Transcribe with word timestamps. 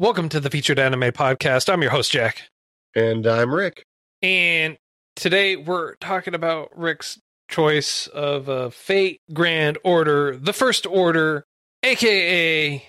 Welcome 0.00 0.30
to 0.30 0.40
the 0.40 0.48
Featured 0.48 0.78
Anime 0.78 1.12
Podcast. 1.12 1.70
I'm 1.70 1.82
your 1.82 1.90
host, 1.90 2.10
Jack. 2.10 2.48
And 2.96 3.26
I'm 3.26 3.54
Rick. 3.54 3.84
And 4.22 4.78
today 5.14 5.56
we're 5.56 5.96
talking 5.96 6.34
about 6.34 6.70
Rick's 6.74 7.18
choice 7.50 8.06
of 8.06 8.48
a 8.48 8.70
Fate 8.70 9.20
Grand 9.34 9.76
Order, 9.84 10.38
the 10.38 10.54
First 10.54 10.86
Order, 10.86 11.44
aka 11.82 12.82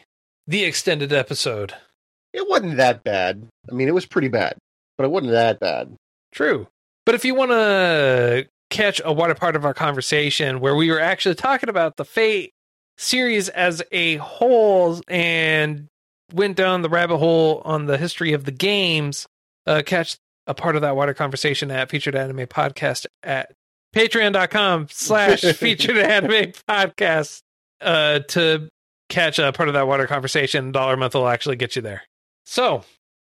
the 0.47 0.63
extended 0.63 1.11
episode. 1.11 1.73
It 2.31 2.47
wasn't 2.47 2.77
that 2.77 3.03
bad. 3.03 3.45
I 3.69 3.73
mean, 3.73 3.89
it 3.89 3.93
was 3.93 4.05
pretty 4.05 4.29
bad, 4.29 4.55
but 4.97 5.03
it 5.03 5.11
wasn't 5.11 5.33
that 5.33 5.59
bad. 5.59 5.93
True. 6.31 6.65
But 7.05 7.15
if 7.15 7.25
you 7.25 7.35
want 7.35 7.51
to 7.51 8.47
catch 8.69 9.01
a 9.03 9.11
wider 9.11 9.35
part 9.35 9.57
of 9.57 9.65
our 9.65 9.73
conversation 9.73 10.61
where 10.61 10.77
we 10.77 10.89
were 10.89 11.01
actually 11.01 11.35
talking 11.35 11.67
about 11.67 11.97
the 11.97 12.05
Fate 12.05 12.53
series 12.97 13.49
as 13.49 13.83
a 13.91 14.15
whole 14.15 15.01
and 15.09 15.87
went 16.33 16.57
down 16.57 16.81
the 16.81 16.89
rabbit 16.89 17.17
hole 17.17 17.61
on 17.65 17.85
the 17.85 17.97
history 17.97 18.33
of 18.33 18.45
the 18.45 18.51
games, 18.51 19.27
uh, 19.65 19.81
catch 19.85 20.17
a 20.47 20.53
part 20.53 20.75
of 20.75 20.81
that 20.81 20.95
wider 20.95 21.13
conversation 21.13 21.71
at 21.71 21.89
Featured 21.89 22.15
Anime 22.15 22.47
Podcast 22.47 23.05
at 23.23 23.53
patreon.com 23.95 24.87
slash 24.89 25.41
featured 25.55 25.97
anime 25.97 26.51
podcast 26.67 27.41
uh, 27.81 28.19
to 28.19 28.69
catch 29.09 29.39
a 29.39 29.51
part 29.51 29.69
of 29.69 29.73
that 29.73 29.87
wider 29.87 30.07
conversation. 30.07 30.71
Dollar 30.71 30.93
a 30.93 30.97
month 30.97 31.13
will 31.13 31.27
actually 31.27 31.57
get 31.57 31.75
you 31.75 31.81
there. 31.81 32.03
So, 32.45 32.83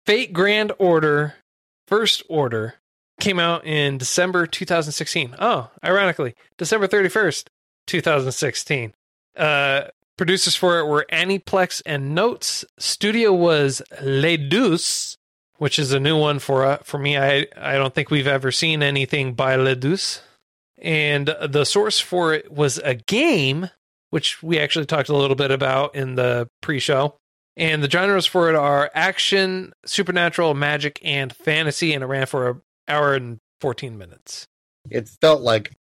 Fate 0.07 0.33
Grand 0.33 0.73
Order, 0.79 1.35
First 1.89 2.23
Order, 2.29 2.75
came 3.21 3.39
out 3.39 3.67
in 3.67 3.99
December 3.99 4.47
2016. 4.47 5.37
Oh, 5.39 5.71
ironically, 5.85 6.35
December 6.59 6.87
31st, 6.87 7.47
2016. 7.87 8.95
Uh, 9.37 9.83
producers 10.21 10.55
for 10.55 10.79
it 10.79 10.85
were 10.85 11.07
Aniplex 11.11 11.81
and 11.87 12.15
Notes. 12.15 12.63
Studio 12.79 13.33
was 13.33 13.81
Lay-duce, 14.03 15.17
which 15.57 15.79
is 15.79 15.95
a 15.95 15.99
new 15.99 16.15
one 16.15 16.39
for 16.39 16.67
uh, 16.67 16.77
for 16.85 16.99
me. 16.99 17.17
I 17.17 17.47
I 17.57 17.79
don't 17.79 17.95
think 17.95 18.11
we've 18.11 18.27
ever 18.27 18.53
seen 18.53 18.83
anything 18.83 19.33
by 19.33 19.57
Lay-duce. 19.57 20.21
And 20.77 21.35
the 21.49 21.65
source 21.65 22.01
for 22.01 22.35
it 22.35 22.53
was 22.53 22.77
a 22.85 22.97
game, 22.97 23.71
which 24.11 24.43
we 24.43 24.59
actually 24.59 24.85
talked 24.85 25.09
a 25.09 25.17
little 25.17 25.37
bit 25.37 25.51
about 25.51 25.95
in 25.95 26.17
the 26.17 26.49
pre-show. 26.61 27.17
And 27.57 27.83
the 27.83 27.89
genres 27.89 28.27
for 28.27 28.51
it 28.51 28.55
are 28.55 28.91
action, 28.95 29.73
supernatural, 29.87 30.53
magic, 30.53 31.01
and 31.03 31.35
fantasy. 31.35 31.95
And 31.95 32.05
it 32.05 32.09
ran 32.09 32.27
for 32.27 32.51
an 32.51 32.61
hour 32.89 33.15
and 33.15 33.39
14 33.63 33.97
minutes. 33.97 34.45
It 34.91 35.09
felt 35.23 35.41
like 35.41 35.73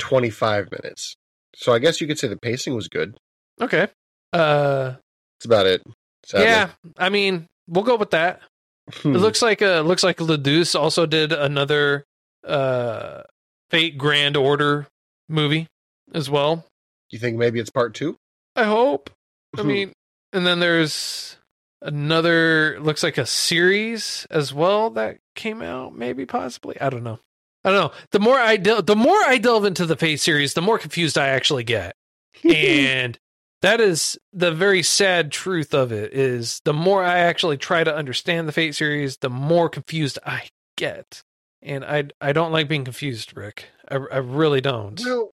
25 0.00 0.70
minutes. 0.70 1.14
So 1.54 1.72
I 1.72 1.78
guess 1.78 2.02
you 2.02 2.06
could 2.06 2.18
say 2.18 2.28
the 2.28 2.36
pacing 2.36 2.74
was 2.74 2.88
good. 2.88 3.16
Okay. 3.60 3.88
Uh, 4.32 4.94
That's 5.38 5.44
about 5.46 5.66
it. 5.66 5.82
sadly. 6.24 6.46
yeah. 6.46 6.68
I 6.98 7.08
mean, 7.08 7.46
we'll 7.68 7.84
go 7.84 7.96
with 7.96 8.10
that. 8.10 8.40
Hmm. 8.92 9.14
It 9.16 9.18
looks 9.18 9.42
like 9.42 9.62
uh 9.62 9.80
looks 9.80 10.02
like 10.04 10.20
Lay-duce 10.20 10.74
also 10.74 11.06
did 11.06 11.32
another 11.32 12.04
uh 12.46 13.22
Fate 13.70 13.98
Grand 13.98 14.36
Order 14.36 14.86
movie 15.28 15.66
as 16.14 16.30
well. 16.30 16.64
you 17.10 17.18
think 17.18 17.36
maybe 17.36 17.58
it's 17.58 17.70
part 17.70 17.94
two? 17.94 18.16
I 18.54 18.64
hope. 18.64 19.10
I 19.58 19.62
Hmm. 19.62 19.68
mean, 19.68 19.92
and 20.32 20.46
then 20.46 20.60
there's 20.60 21.36
another 21.82 22.78
looks 22.80 23.02
like 23.02 23.18
a 23.18 23.26
series 23.26 24.26
as 24.30 24.52
well 24.54 24.90
that 24.90 25.18
came 25.34 25.62
out, 25.62 25.96
maybe 25.96 26.26
possibly. 26.26 26.80
I 26.80 26.90
don't 26.90 27.02
know. 27.04 27.18
I 27.64 27.70
don't 27.70 27.80
know. 27.80 27.92
The 28.12 28.20
more 28.20 28.38
I 28.38 28.56
del- 28.56 28.82
the 28.82 28.94
more 28.96 29.18
I 29.26 29.38
delve 29.38 29.64
into 29.64 29.86
the 29.86 29.96
Fate 29.96 30.20
series, 30.20 30.54
the 30.54 30.62
more 30.62 30.78
confused 30.78 31.18
I 31.18 31.28
actually 31.28 31.64
get. 31.64 31.94
and 32.44 33.18
that 33.62 33.80
is 33.80 34.18
the 34.32 34.52
very 34.52 34.82
sad 34.82 35.32
truth 35.32 35.74
of 35.74 35.92
it 35.92 36.12
is 36.12 36.60
the 36.64 36.72
more 36.72 37.02
I 37.02 37.18
actually 37.20 37.56
try 37.56 37.84
to 37.84 37.94
understand 37.94 38.46
the 38.46 38.52
Fate 38.52 38.74
series, 38.74 39.16
the 39.18 39.30
more 39.30 39.68
confused 39.68 40.18
I 40.24 40.48
get. 40.76 41.22
And 41.62 41.84
I 41.84 42.04
I 42.20 42.32
don't 42.32 42.52
like 42.52 42.68
being 42.68 42.84
confused, 42.84 43.36
Rick. 43.36 43.66
I, 43.88 43.94
I 43.94 44.18
really 44.18 44.60
don't. 44.60 45.00
Well, 45.04 45.30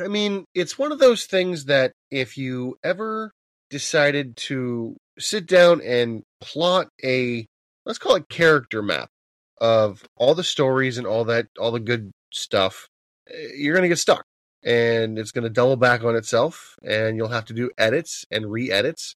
I 0.00 0.08
mean, 0.08 0.44
it's 0.54 0.78
one 0.78 0.92
of 0.92 0.98
those 0.98 1.24
things 1.24 1.64
that 1.64 1.92
if 2.10 2.36
you 2.36 2.76
ever 2.84 3.32
decided 3.70 4.36
to 4.36 4.96
sit 5.18 5.46
down 5.46 5.80
and 5.80 6.22
plot 6.40 6.88
a, 7.02 7.46
let's 7.86 7.98
call 7.98 8.16
it 8.16 8.28
character 8.28 8.82
map 8.82 9.08
of 9.60 10.04
all 10.16 10.34
the 10.34 10.44
stories 10.44 10.98
and 10.98 11.06
all 11.06 11.24
that, 11.24 11.46
all 11.58 11.72
the 11.72 11.80
good 11.80 12.12
stuff, 12.32 12.88
eh, 13.28 13.48
you're 13.56 13.74
going 13.74 13.82
to 13.82 13.88
get 13.88 13.98
stuck 13.98 14.24
and 14.64 15.18
it's 15.18 15.32
going 15.32 15.44
to 15.44 15.50
double 15.50 15.76
back 15.76 16.04
on 16.04 16.16
itself 16.16 16.76
and 16.82 17.16
you'll 17.16 17.28
have 17.28 17.46
to 17.46 17.54
do 17.54 17.70
edits 17.78 18.24
and 18.30 18.50
re 18.50 18.70
edits 18.70 19.14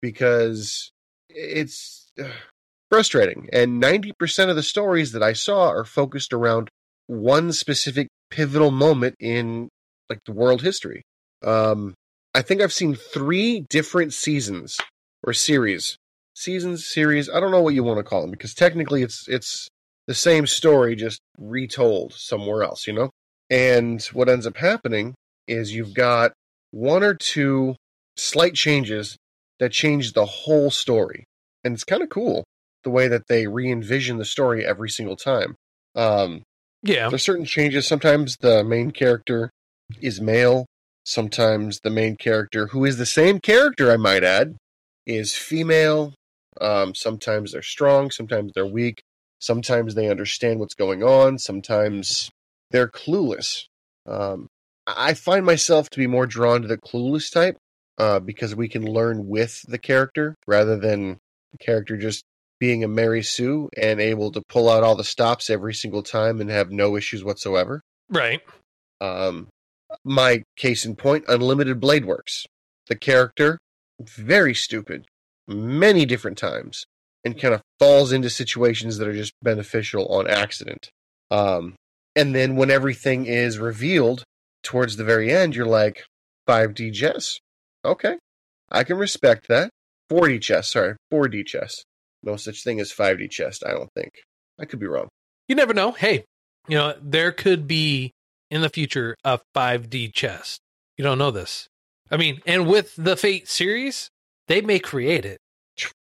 because 0.00 0.90
it's 1.28 2.10
frustrating. 2.90 3.48
And 3.52 3.82
90% 3.82 4.48
of 4.48 4.56
the 4.56 4.62
stories 4.62 5.12
that 5.12 5.22
I 5.22 5.32
saw 5.32 5.68
are 5.68 5.84
focused 5.84 6.32
around 6.32 6.68
one 7.06 7.52
specific 7.52 8.08
pivotal 8.30 8.70
moment 8.70 9.16
in 9.20 9.68
like 10.08 10.20
the 10.24 10.32
world 10.32 10.62
history. 10.62 11.02
Um, 11.44 11.94
I 12.34 12.42
think 12.42 12.60
I've 12.60 12.72
seen 12.72 12.94
three 12.94 13.60
different 13.68 14.12
seasons 14.12 14.78
or 15.22 15.32
series, 15.32 15.96
seasons, 16.34 16.86
series. 16.86 17.30
I 17.30 17.40
don't 17.40 17.50
know 17.50 17.62
what 17.62 17.74
you 17.74 17.84
want 17.84 17.98
to 17.98 18.04
call 18.04 18.22
them 18.22 18.30
because 18.30 18.54
technically 18.54 19.02
it's 19.02 19.26
it's 19.28 19.68
the 20.06 20.14
same 20.14 20.46
story 20.46 20.94
just 20.96 21.20
retold 21.38 22.12
somewhere 22.12 22.62
else, 22.62 22.86
you 22.86 22.92
know. 22.92 23.10
And 23.50 24.02
what 24.12 24.28
ends 24.28 24.46
up 24.46 24.56
happening 24.56 25.14
is 25.46 25.72
you've 25.72 25.94
got 25.94 26.32
one 26.70 27.02
or 27.02 27.14
two 27.14 27.76
slight 28.16 28.54
changes 28.54 29.16
that 29.60 29.72
change 29.72 30.12
the 30.12 30.26
whole 30.26 30.70
story, 30.70 31.24
and 31.64 31.74
it's 31.74 31.84
kind 31.84 32.02
of 32.02 32.08
cool 32.08 32.44
the 32.84 32.90
way 32.90 33.08
that 33.08 33.26
they 33.28 33.46
re-envision 33.46 34.16
the 34.16 34.24
story 34.24 34.64
every 34.64 34.88
single 34.88 35.16
time. 35.16 35.56
Um, 35.94 36.42
yeah. 36.82 37.08
there's 37.08 37.24
certain 37.24 37.44
changes. 37.44 37.86
Sometimes 37.86 38.36
the 38.36 38.62
main 38.62 38.90
character 38.92 39.50
is 40.00 40.20
male. 40.20 40.66
Sometimes 41.04 41.80
the 41.80 41.90
main 41.90 42.16
character, 42.16 42.68
who 42.68 42.84
is 42.84 42.98
the 42.98 43.06
same 43.06 43.40
character, 43.40 43.90
I 43.90 43.96
might 43.96 44.24
add, 44.24 44.56
is 45.06 45.34
female. 45.34 46.14
Um, 46.60 46.94
sometimes 46.94 47.52
they're 47.52 47.62
strong. 47.62 48.10
Sometimes 48.10 48.52
they're 48.54 48.66
weak. 48.66 49.00
Sometimes 49.40 49.94
they 49.94 50.08
understand 50.08 50.60
what's 50.60 50.74
going 50.74 51.02
on. 51.02 51.38
Sometimes 51.38 52.30
they're 52.70 52.88
clueless. 52.88 53.64
Um, 54.06 54.48
I 54.86 55.14
find 55.14 55.44
myself 55.44 55.90
to 55.90 55.98
be 55.98 56.06
more 56.06 56.26
drawn 56.26 56.62
to 56.62 56.68
the 56.68 56.78
clueless 56.78 57.32
type 57.32 57.56
uh, 57.98 58.20
because 58.20 58.54
we 58.54 58.68
can 58.68 58.84
learn 58.84 59.26
with 59.26 59.62
the 59.68 59.78
character 59.78 60.34
rather 60.46 60.76
than 60.76 61.18
the 61.52 61.58
character 61.58 61.96
just 61.96 62.22
being 62.58 62.84
a 62.84 62.88
Mary 62.88 63.22
Sue 63.22 63.68
and 63.76 64.00
able 64.00 64.32
to 64.32 64.42
pull 64.48 64.70
out 64.70 64.82
all 64.82 64.96
the 64.96 65.04
stops 65.04 65.50
every 65.50 65.74
single 65.74 66.02
time 66.02 66.40
and 66.40 66.50
have 66.50 66.70
no 66.70 66.96
issues 66.96 67.24
whatsoever. 67.24 67.82
Right. 68.08 68.40
Um, 69.00 69.48
my 70.04 70.42
case 70.56 70.84
in 70.84 70.96
point, 70.96 71.24
Unlimited 71.28 71.80
Blade 71.80 72.04
Works. 72.04 72.46
The 72.88 72.96
character, 72.96 73.58
very 74.00 74.54
stupid, 74.54 75.06
many 75.48 76.06
different 76.06 76.38
times, 76.38 76.84
and 77.24 77.38
kind 77.40 77.54
of 77.54 77.62
falls 77.78 78.12
into 78.12 78.30
situations 78.30 78.98
that 78.98 79.08
are 79.08 79.14
just 79.14 79.32
beneficial 79.42 80.06
on 80.06 80.28
accident. 80.28 80.90
Um, 81.30 81.74
and 82.16 82.34
then 82.34 82.56
when 82.56 82.70
everything 82.70 83.26
is 83.26 83.58
revealed 83.58 84.24
towards 84.62 84.96
the 84.96 85.04
very 85.04 85.30
end, 85.30 85.54
you're 85.54 85.66
like, 85.66 86.04
5D 86.48 86.92
chess. 86.94 87.38
Okay. 87.84 88.16
I 88.70 88.82
can 88.82 88.96
respect 88.96 89.46
that. 89.48 89.70
4D 90.10 90.40
chess, 90.40 90.68
sorry, 90.68 90.96
4D 91.12 91.46
chess. 91.46 91.84
No 92.22 92.36
such 92.36 92.64
thing 92.64 92.80
as 92.80 92.92
5D 92.92 93.30
chess, 93.30 93.62
I 93.64 93.72
don't 93.72 93.90
think. 93.94 94.12
I 94.58 94.64
could 94.64 94.78
be 94.78 94.86
wrong. 94.86 95.08
You 95.48 95.54
never 95.54 95.74
know. 95.74 95.92
Hey, 95.92 96.24
you 96.66 96.76
know, 96.76 96.94
there 97.00 97.32
could 97.32 97.68
be 97.68 98.12
in 98.50 98.62
the 98.62 98.68
future 98.68 99.16
a 99.24 99.40
5D 99.54 100.12
chest. 100.12 100.60
You 100.96 101.04
don't 101.04 101.18
know 101.18 101.30
this. 101.30 101.68
I 102.10 102.16
mean, 102.16 102.40
and 102.46 102.66
with 102.66 102.94
the 102.96 103.16
Fate 103.16 103.48
series, 103.48 104.08
they 104.48 104.60
may 104.60 104.78
create 104.78 105.24
it. 105.24 105.38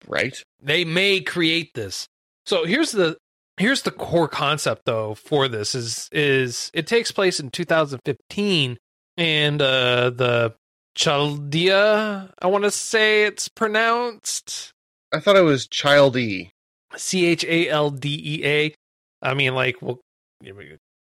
Right? 0.06 0.40
They 0.62 0.84
may 0.84 1.20
create 1.20 1.75
this. 1.75 2.06
So 2.46 2.64
here's 2.64 2.93
the 2.93 3.17
here's 3.56 3.83
the 3.83 3.91
core 3.91 4.29
concept 4.29 4.83
though 4.85 5.15
for 5.15 5.49
this 5.49 5.75
is 5.75 6.09
is 6.12 6.71
it 6.75 6.87
takes 6.87 7.11
place 7.12 7.41
in 7.41 7.51
2015 7.51 8.79
and 9.17 9.62
uh 9.62 10.11
the 10.11 10.55
Chaldea. 10.97 12.33
I 12.41 12.47
want 12.47 12.65
to 12.65 12.71
say 12.71 13.25
it's 13.25 13.49
pronounced 13.49 14.73
I 15.15 15.21
thought 15.21 15.37
it 15.37 15.43
was 15.43 15.69
Child 15.69 16.17
E. 16.17 16.51
C 16.97 17.27
H 17.27 17.45
A 17.45 17.69
L 17.69 17.91
D 17.91 18.21
E 18.25 18.45
A. 18.45 18.75
I 19.23 19.35
mean, 19.35 19.55
like, 19.55 19.81
well, 19.81 20.01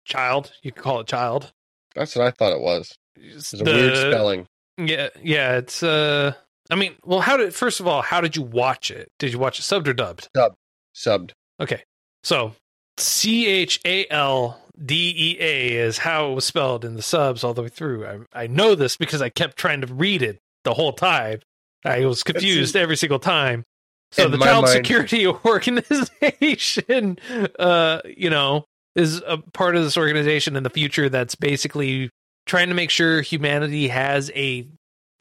child. 0.05 0.51
You 0.61 0.71
can 0.71 0.83
call 0.83 0.99
it 0.99 1.07
child. 1.07 1.51
That's 1.95 2.15
what 2.15 2.27
I 2.27 2.31
thought 2.31 2.53
it 2.53 2.61
was. 2.61 2.95
It's 3.15 3.53
a 3.53 3.63
weird 3.63 3.97
spelling. 3.97 4.47
Yeah, 4.77 5.09
yeah. 5.23 5.57
It's 5.57 5.81
uh. 5.81 6.33
I 6.69 6.75
mean, 6.75 6.95
well, 7.03 7.21
how 7.21 7.37
did 7.37 7.53
first 7.53 7.79
of 7.79 7.87
all, 7.87 8.01
how 8.01 8.21
did 8.21 8.35
you 8.35 8.43
watch 8.43 8.91
it? 8.91 9.11
Did 9.17 9.33
you 9.33 9.39
watch 9.39 9.59
it 9.59 9.63
subbed 9.63 9.87
or 9.87 9.93
dubbed? 9.93 10.29
dubbed? 10.33 10.55
Subbed. 10.95 11.31
Okay, 11.59 11.83
so 12.25 12.53
C 12.97 13.45
H 13.47 13.79
A 13.85 14.05
L 14.09 14.59
D 14.83 15.13
E 15.15 15.37
A 15.39 15.73
is 15.73 15.99
how 15.99 16.31
it 16.31 16.35
was 16.35 16.43
spelled 16.43 16.83
in 16.83 16.95
the 16.95 17.01
subs 17.01 17.43
all 17.43 17.53
the 17.53 17.61
way 17.61 17.69
through. 17.69 18.05
I 18.33 18.43
I 18.43 18.47
know 18.47 18.75
this 18.75 18.97
because 18.97 19.21
I 19.21 19.29
kept 19.29 19.55
trying 19.57 19.81
to 19.81 19.93
read 19.93 20.21
it 20.21 20.39
the 20.63 20.73
whole 20.73 20.91
time. 20.91 21.39
I 21.85 22.05
was 22.05 22.23
confused 22.23 22.75
every 22.75 22.97
single 22.97 23.19
time. 23.19 23.63
So 24.11 24.25
In 24.25 24.31
the 24.31 24.37
Child 24.39 24.65
mind- 24.65 24.73
Security 24.73 25.27
Organization, 25.45 27.19
uh, 27.59 28.01
you 28.05 28.29
know, 28.29 28.65
is 28.95 29.21
a 29.25 29.37
part 29.37 29.75
of 29.75 29.83
this 29.83 29.97
organization 29.97 30.55
in 30.55 30.63
the 30.63 30.69
future 30.69 31.09
that's 31.09 31.35
basically 31.35 32.09
trying 32.45 32.69
to 32.69 32.73
make 32.75 32.89
sure 32.89 33.21
humanity 33.21 33.87
has 33.89 34.31
a 34.35 34.67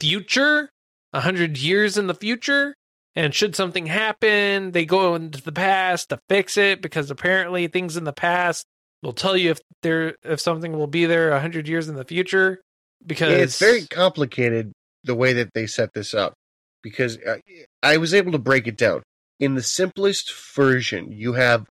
future, 0.01 0.71
a 1.13 1.21
hundred 1.21 1.59
years 1.59 1.99
in 1.99 2.07
the 2.07 2.15
future. 2.15 2.75
And 3.17 3.35
should 3.35 3.55
something 3.55 3.87
happen, 3.87 4.73
they 4.73 4.85
go 4.85 5.15
into 5.15 5.41
the 5.41 5.53
past 5.53 6.09
to 6.09 6.21
fix 6.29 6.57
it 6.57 6.83
because 6.83 7.11
apparently 7.11 7.69
things 7.69 7.97
in 7.97 8.05
the 8.05 8.13
past 8.13 8.67
will 9.03 9.13
tell 9.13 9.37
you 9.37 9.53
if 9.53 9.61
there 9.83 10.17
if 10.25 10.41
something 10.41 10.73
will 10.73 10.89
be 10.89 11.07
there 11.07 11.31
a 11.31 11.41
hundred 11.41 11.69
years 11.69 11.89
in 11.89 11.95
the 11.95 12.05
future. 12.05 12.61
Because 13.07 13.33
It's 13.33 13.59
very 13.59 13.87
complicated 13.87 14.73
the 15.05 15.15
way 15.15 15.35
that 15.35 15.51
they 15.55 15.67
set 15.67 15.93
this 15.93 16.15
up 16.15 16.35
because 16.83 17.19
uh, 17.19 17.37
I 17.83 17.99
was 17.99 18.15
able 18.15 18.33
to 18.33 18.39
break 18.39 18.67
it 18.67 18.77
down. 18.77 19.03
In 19.39 19.55
the 19.55 19.63
simplest 19.63 20.33
version, 20.55 21.13
you 21.13 21.35
have 21.35 21.67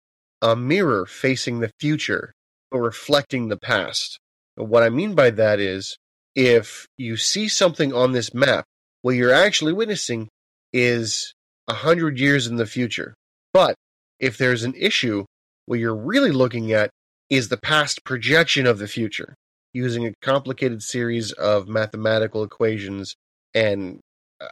a 0.43 0.57
mirror 0.57 1.07
facing 1.07 1.61
the 1.61 1.71
future 1.79 2.33
but 2.71 2.79
reflecting 2.79 3.49
the 3.49 3.57
past. 3.57 4.19
What 4.57 4.83
I 4.83 4.91
mean 4.91 5.15
by 5.15 5.31
that 5.31 5.61
is 5.61 5.97
if 6.35 6.87
you 6.97 7.17
see 7.17 7.49
something 7.49 7.93
on 7.93 8.13
this 8.13 8.33
map, 8.33 8.65
what 9.03 9.17
you're 9.17 9.33
actually 9.33 9.73
witnessing 9.73 10.29
is 10.73 11.35
a 11.69 11.75
hundred 11.75 12.19
years 12.19 12.47
in 12.47 12.57
the 12.57 12.67
future. 12.67 13.15
But 13.53 13.75
if 14.19 14.39
there's 14.39 14.63
an 14.63 14.75
issue, 14.77 15.25
what 15.67 15.79
you're 15.79 15.97
really 15.97 16.33
looking 16.33 16.73
at 16.73 16.91
is 17.29 17.49
the 17.49 17.57
past 17.57 18.05
projection 18.05 18.67
of 18.67 18.79
the 18.79 18.89
future 18.89 19.35
using 19.73 20.07
a 20.07 20.13
complicated 20.21 20.83
series 20.83 21.33
of 21.33 21.69
mathematical 21.69 22.43
equations 22.43 23.15
and 23.55 24.01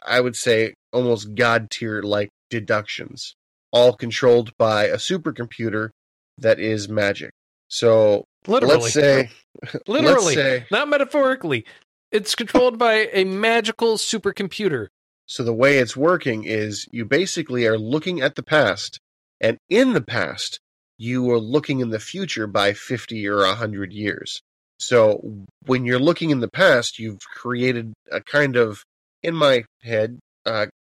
I 0.05 0.21
would 0.21 0.35
say 0.35 0.73
almost 0.93 1.35
god 1.35 1.69
tier 1.69 2.01
like 2.01 2.29
deductions, 2.49 3.35
all 3.71 3.93
controlled 3.93 4.51
by 4.57 4.85
a 4.85 4.97
supercomputer 4.97 5.89
that 6.37 6.59
is 6.59 6.89
magic. 6.89 7.31
So 7.67 8.25
literally, 8.47 8.75
let's 8.75 8.93
say, 8.93 9.29
literally, 9.87 10.35
let's 10.35 10.35
say, 10.35 10.65
not 10.71 10.89
metaphorically. 10.89 11.65
It's 12.11 12.33
controlled 12.35 12.77
by 12.79 13.09
a 13.13 13.23
magical 13.23 13.97
supercomputer. 13.97 14.87
So 15.29 15.43
the 15.43 15.53
way 15.53 15.77
it's 15.77 15.95
working 15.95 16.43
is 16.43 16.87
you 16.91 17.05
basically 17.05 17.67
are 17.67 17.77
looking 17.77 18.19
at 18.19 18.33
the 18.33 18.41
past, 18.41 18.99
and 19.39 19.59
in 19.69 19.93
the 19.93 20.01
past, 20.01 20.59
you 20.97 21.29
are 21.29 21.37
looking 21.39 21.81
in 21.81 21.91
the 21.91 21.99
future 21.99 22.47
by 22.47 22.73
50 22.73 23.27
or 23.27 23.45
100 23.45 23.93
years. 23.93 24.41
So 24.79 25.45
when 25.67 25.85
you're 25.85 25.99
looking 25.99 26.31
in 26.31 26.39
the 26.39 26.49
past, 26.49 26.97
you've 26.97 27.19
created 27.19 27.93
a 28.11 28.21
kind 28.21 28.55
of, 28.55 28.83
in 29.21 29.35
my 29.35 29.65
head, 29.83 30.17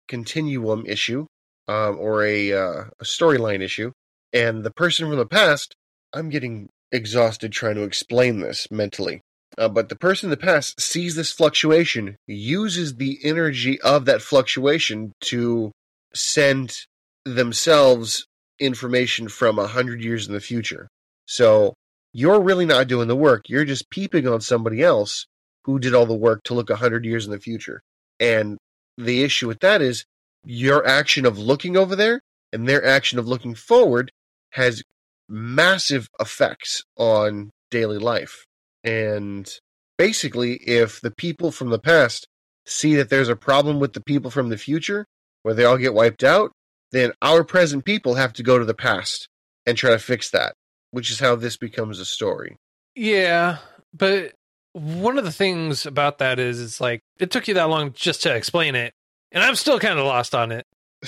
continuum 0.07 0.87
issue 0.87 1.27
um, 1.67 1.99
or 1.99 2.23
a, 2.23 2.53
uh, 2.53 2.85
a 3.01 3.05
storyline 3.05 3.61
issue. 3.61 3.91
And 4.33 4.63
the 4.63 4.71
person 4.71 5.09
from 5.09 5.19
the 5.19 5.27
past, 5.27 5.75
I'm 6.13 6.29
getting 6.29 6.69
exhausted 6.93 7.51
trying 7.51 7.75
to 7.75 7.83
explain 7.83 8.39
this 8.39 8.71
mentally. 8.71 9.21
Uh, 9.59 9.69
but 9.69 9.89
the 9.89 9.97
person 9.97 10.29
in 10.29 10.31
the 10.31 10.37
past 10.37 10.81
sees 10.81 11.17
this 11.17 11.33
fluctuation, 11.33 12.17
uses 12.27 12.95
the 12.95 13.19
energy 13.25 13.81
of 13.81 14.05
that 14.05 14.23
fluctuation 14.23 15.13
to 15.21 15.73
send 16.15 16.87
themselves 17.25 18.25
information 18.61 19.29
from 19.29 19.59
a 19.59 19.67
hundred 19.67 20.03
years 20.03 20.29
in 20.29 20.33
the 20.33 20.41
future. 20.41 20.89
So 21.27 21.75
you're 22.13 22.41
really 22.41 22.67
not 22.67 22.87
doing 22.87 23.09
the 23.09 23.17
work. 23.17 23.49
You're 23.49 23.65
just 23.65 23.91
peeping 23.91 24.27
on 24.29 24.41
somebody 24.41 24.83
else 24.83 25.27
who 25.65 25.79
did 25.79 25.95
all 25.95 26.07
the 26.07 26.15
work 26.15 26.43
to 26.45 26.55
look 26.55 26.71
a 26.71 26.77
hundred 26.77 27.05
years 27.05 27.27
in 27.27 27.33
the 27.33 27.41
future. 27.41 27.81
And 28.21 28.59
the 28.97 29.23
issue 29.23 29.49
with 29.49 29.61
that 29.61 29.83
is 29.83 30.05
your 30.45 30.87
action 30.87 31.27
of 31.27 31.39
looking 31.39 31.77
over 31.77 31.95
there 31.95 32.21
and 32.53 32.67
their 32.67 32.85
action 32.85 33.19
of 33.19 33.29
looking 33.29 33.55
forward 33.55 34.11
has 34.53 34.83
massive 35.29 36.09
effects 36.19 36.83
on 36.97 37.51
daily 37.71 37.99
life. 37.99 38.45
And 38.89 39.53
basically, 39.97 40.55
if 40.55 41.01
the 41.01 41.11
people 41.11 41.51
from 41.51 41.71
the 41.71 41.79
past 41.79 42.27
see 42.67 42.97
that 42.97 43.11
there's 43.11 43.29
a 43.29 43.37
problem 43.37 43.81
with 43.81 43.93
the 43.93 44.01
people 44.01 44.31
from 44.31 44.49
the 44.49 44.59
future, 44.59 45.05
where 45.43 45.55
they 45.55 45.65
all 45.65 45.79
get 45.79 45.95
wiped 45.95 46.25
out, 46.25 46.53
then 46.93 47.13
our 47.23 47.45
present 47.45 47.85
people 47.85 48.15
have 48.15 48.33
to 48.35 48.43
go 48.43 48.59
to 48.59 48.65
the 48.65 48.75
past 48.75 49.29
and 49.67 49.77
try 49.77 49.91
to 49.91 49.99
fix 49.99 50.31
that, 50.31 50.55
which 50.91 51.11
is 51.11 51.21
how 51.21 51.37
this 51.37 51.57
becomes 51.57 52.01
a 52.01 52.05
story. 52.05 52.57
Yeah, 52.95 53.59
but 53.93 54.33
one 54.73 55.19
of 55.19 55.25
the 55.25 55.33
things 55.33 55.87
about 55.87 56.19
that 56.19 56.39
is 56.39 56.61
it's 56.61 56.81
like 56.81 57.01
it 57.19 57.31
took 57.31 57.49
you 57.49 57.55
that 57.55 57.69
long 57.69 57.93
just 57.93 58.23
to 58.23 58.35
explain 58.35 58.75
it, 58.75 58.93
and 59.33 59.43
I'm 59.43 59.55
still 59.55 59.79
kind 59.79 59.99
of 59.99 60.05
lost 60.07 60.35
on 60.35 60.53
it. 60.53 60.65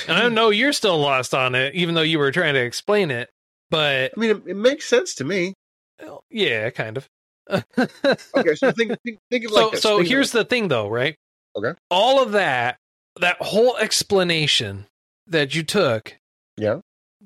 And 0.07 0.17
I 0.17 0.29
know 0.31 0.51
you're 0.51 0.73
still 0.73 0.99
lost 0.99 1.35
on 1.35 1.55
it, 1.55 1.75
even 1.75 1.95
though 1.95 2.03
you 2.03 2.19
were 2.19 2.33
trying 2.33 2.55
to 2.55 2.63
explain 2.63 3.11
it. 3.11 3.31
But 3.71 4.13
I 4.17 4.21
mean, 4.21 4.31
it, 4.31 4.43
it 4.49 4.57
makes 4.57 4.87
sense 4.87 5.15
to 5.17 5.25
me. 5.25 5.55
well, 6.03 6.25
yeah, 6.31 6.71
kind 6.71 6.97
of. 6.97 7.07
Okay, 7.49 8.55
so 8.55 8.71
think 8.73 8.93
think, 9.05 9.19
think 9.31 9.45
of 9.45 9.51
it 9.51 9.55
so 9.55 9.71
this. 9.71 9.83
so 9.83 9.97
Think 9.99 10.09
here's 10.09 10.33
the 10.33 10.45
thing, 10.45 10.69
though, 10.69 10.89
right? 10.89 11.17
Okay. 11.57 11.73
All 11.91 12.23
of 12.23 12.33
that, 12.33 12.77
that 13.21 13.37
whole 13.41 13.77
explanation 13.77 14.87
that 15.27 15.55
you 15.55 15.63
took, 15.63 16.17
Yeah. 16.57 16.81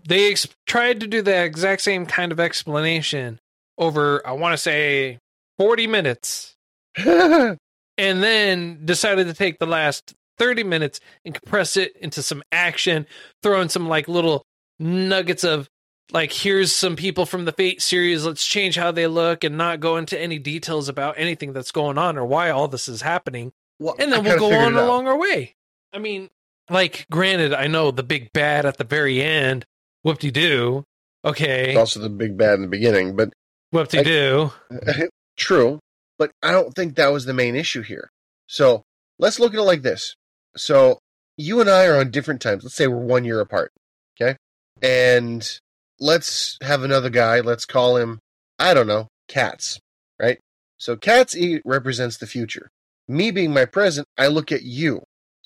they 0.07 0.31
ex- 0.31 0.49
tried 0.67 1.01
to 1.01 1.07
do 1.07 1.23
the 1.23 1.45
exact 1.45 1.83
same 1.83 2.07
kind 2.07 2.33
of 2.33 2.41
explanation 2.41 3.39
over, 3.79 4.27
I 4.27 4.33
want 4.33 4.53
to 4.55 4.57
say, 4.59 5.19
40 5.59 5.87
minutes, 5.87 6.55
and 6.97 7.59
then 7.99 8.81
decided 8.85 9.27
to 9.27 9.35
take 9.35 9.59
the 9.59 9.67
last 9.67 10.15
30 10.39 10.65
minutes 10.65 11.01
and 11.25 11.35
compress 11.35 11.77
it 11.77 11.97
into 11.97 12.23
some 12.23 12.43
action, 12.51 13.07
throw 13.43 13.61
in 13.61 13.69
some 13.69 13.89
like 13.89 14.09
little 14.09 14.43
nuggets 14.79 15.45
of 15.45 15.69
like 16.13 16.33
here's 16.33 16.73
some 16.73 16.97
people 16.97 17.27
from 17.27 17.45
the 17.45 17.53
Fate 17.53 17.83
series, 17.83 18.25
let's 18.25 18.47
change 18.47 18.77
how 18.77 18.91
they 18.91 19.07
look 19.07 19.45
and 19.45 19.57
not 19.57 19.81
go 19.81 19.97
into 19.97 20.21
any 20.21 20.39
details 20.39 20.89
about 20.89 21.15
anything 21.19 21.53
that's 21.53 21.73
going 21.73 21.99
on 21.99 22.17
or 22.19 22.25
why 22.25 22.51
all 22.51 22.69
this 22.69 22.89
is 22.89 23.03
happening. 23.03 23.53
well, 23.79 23.97
And 23.99 24.13
then 24.13 24.25
we'll 24.25 24.39
go 24.39 24.53
on 24.55 24.75
along 24.75 25.07
our 25.09 25.19
way. 25.19 25.55
I 25.93 25.99
mean, 25.99 26.31
like 26.71 27.07
granted, 27.11 27.53
I 27.53 27.67
know 27.67 27.91
the 27.91 28.03
big 28.03 28.33
bad 28.33 28.67
at 28.67 28.79
the 28.79 28.85
very 28.85 29.23
end, 29.23 29.65
whoop 30.03 30.19
de 30.19 30.31
doo. 30.31 30.85
Okay. 31.25 31.71
It's 31.71 31.79
also 31.79 32.01
the 32.01 32.11
big 32.11 32.37
bad 32.37 32.55
in 32.55 32.63
the 32.63 32.69
beginning, 32.69 33.17
but 33.17 33.33
Whoop 33.75 33.89
de 33.89 34.05
doo. 34.05 34.53
True, 35.37 35.81
but 36.17 36.31
I 36.43 36.53
don't 36.53 36.73
think 36.75 36.95
that 36.95 37.13
was 37.13 37.25
the 37.25 37.35
main 37.35 37.57
issue 37.57 37.83
here. 37.83 38.09
So 38.47 38.83
let's 39.19 39.41
look 39.41 39.53
at 39.53 39.59
it 39.59 39.63
like 39.63 39.83
this. 39.83 40.15
So 40.57 40.99
you 41.37 41.61
and 41.61 41.69
I 41.69 41.87
are 41.87 41.97
on 41.99 42.13
different 42.13 42.41
times. 42.41 42.63
Let's 42.63 42.77
say 42.77 42.87
we're 42.87 42.99
one 42.99 43.25
year 43.25 43.41
apart. 43.41 43.73
Okay. 44.21 44.37
And 44.81 45.59
let's 46.05 46.59
have 46.63 46.83
another 46.83 47.11
guy. 47.11 47.41
Let's 47.41 47.65
call 47.65 47.97
him, 47.97 48.21
I 48.59 48.75
don't 48.75 48.87
know, 48.87 49.09
Cats. 49.29 49.81
Right. 50.21 50.39
So 50.77 50.97
Cats 50.97 51.37
E 51.37 51.61
represents 51.65 52.19
the 52.19 52.27
future. 52.27 52.69
Me 53.09 53.31
being 53.31 53.53
my 53.53 53.65
present, 53.65 54.07
I 54.19 54.29
look 54.29 54.53
at 54.53 54.63
you. 54.63 55.03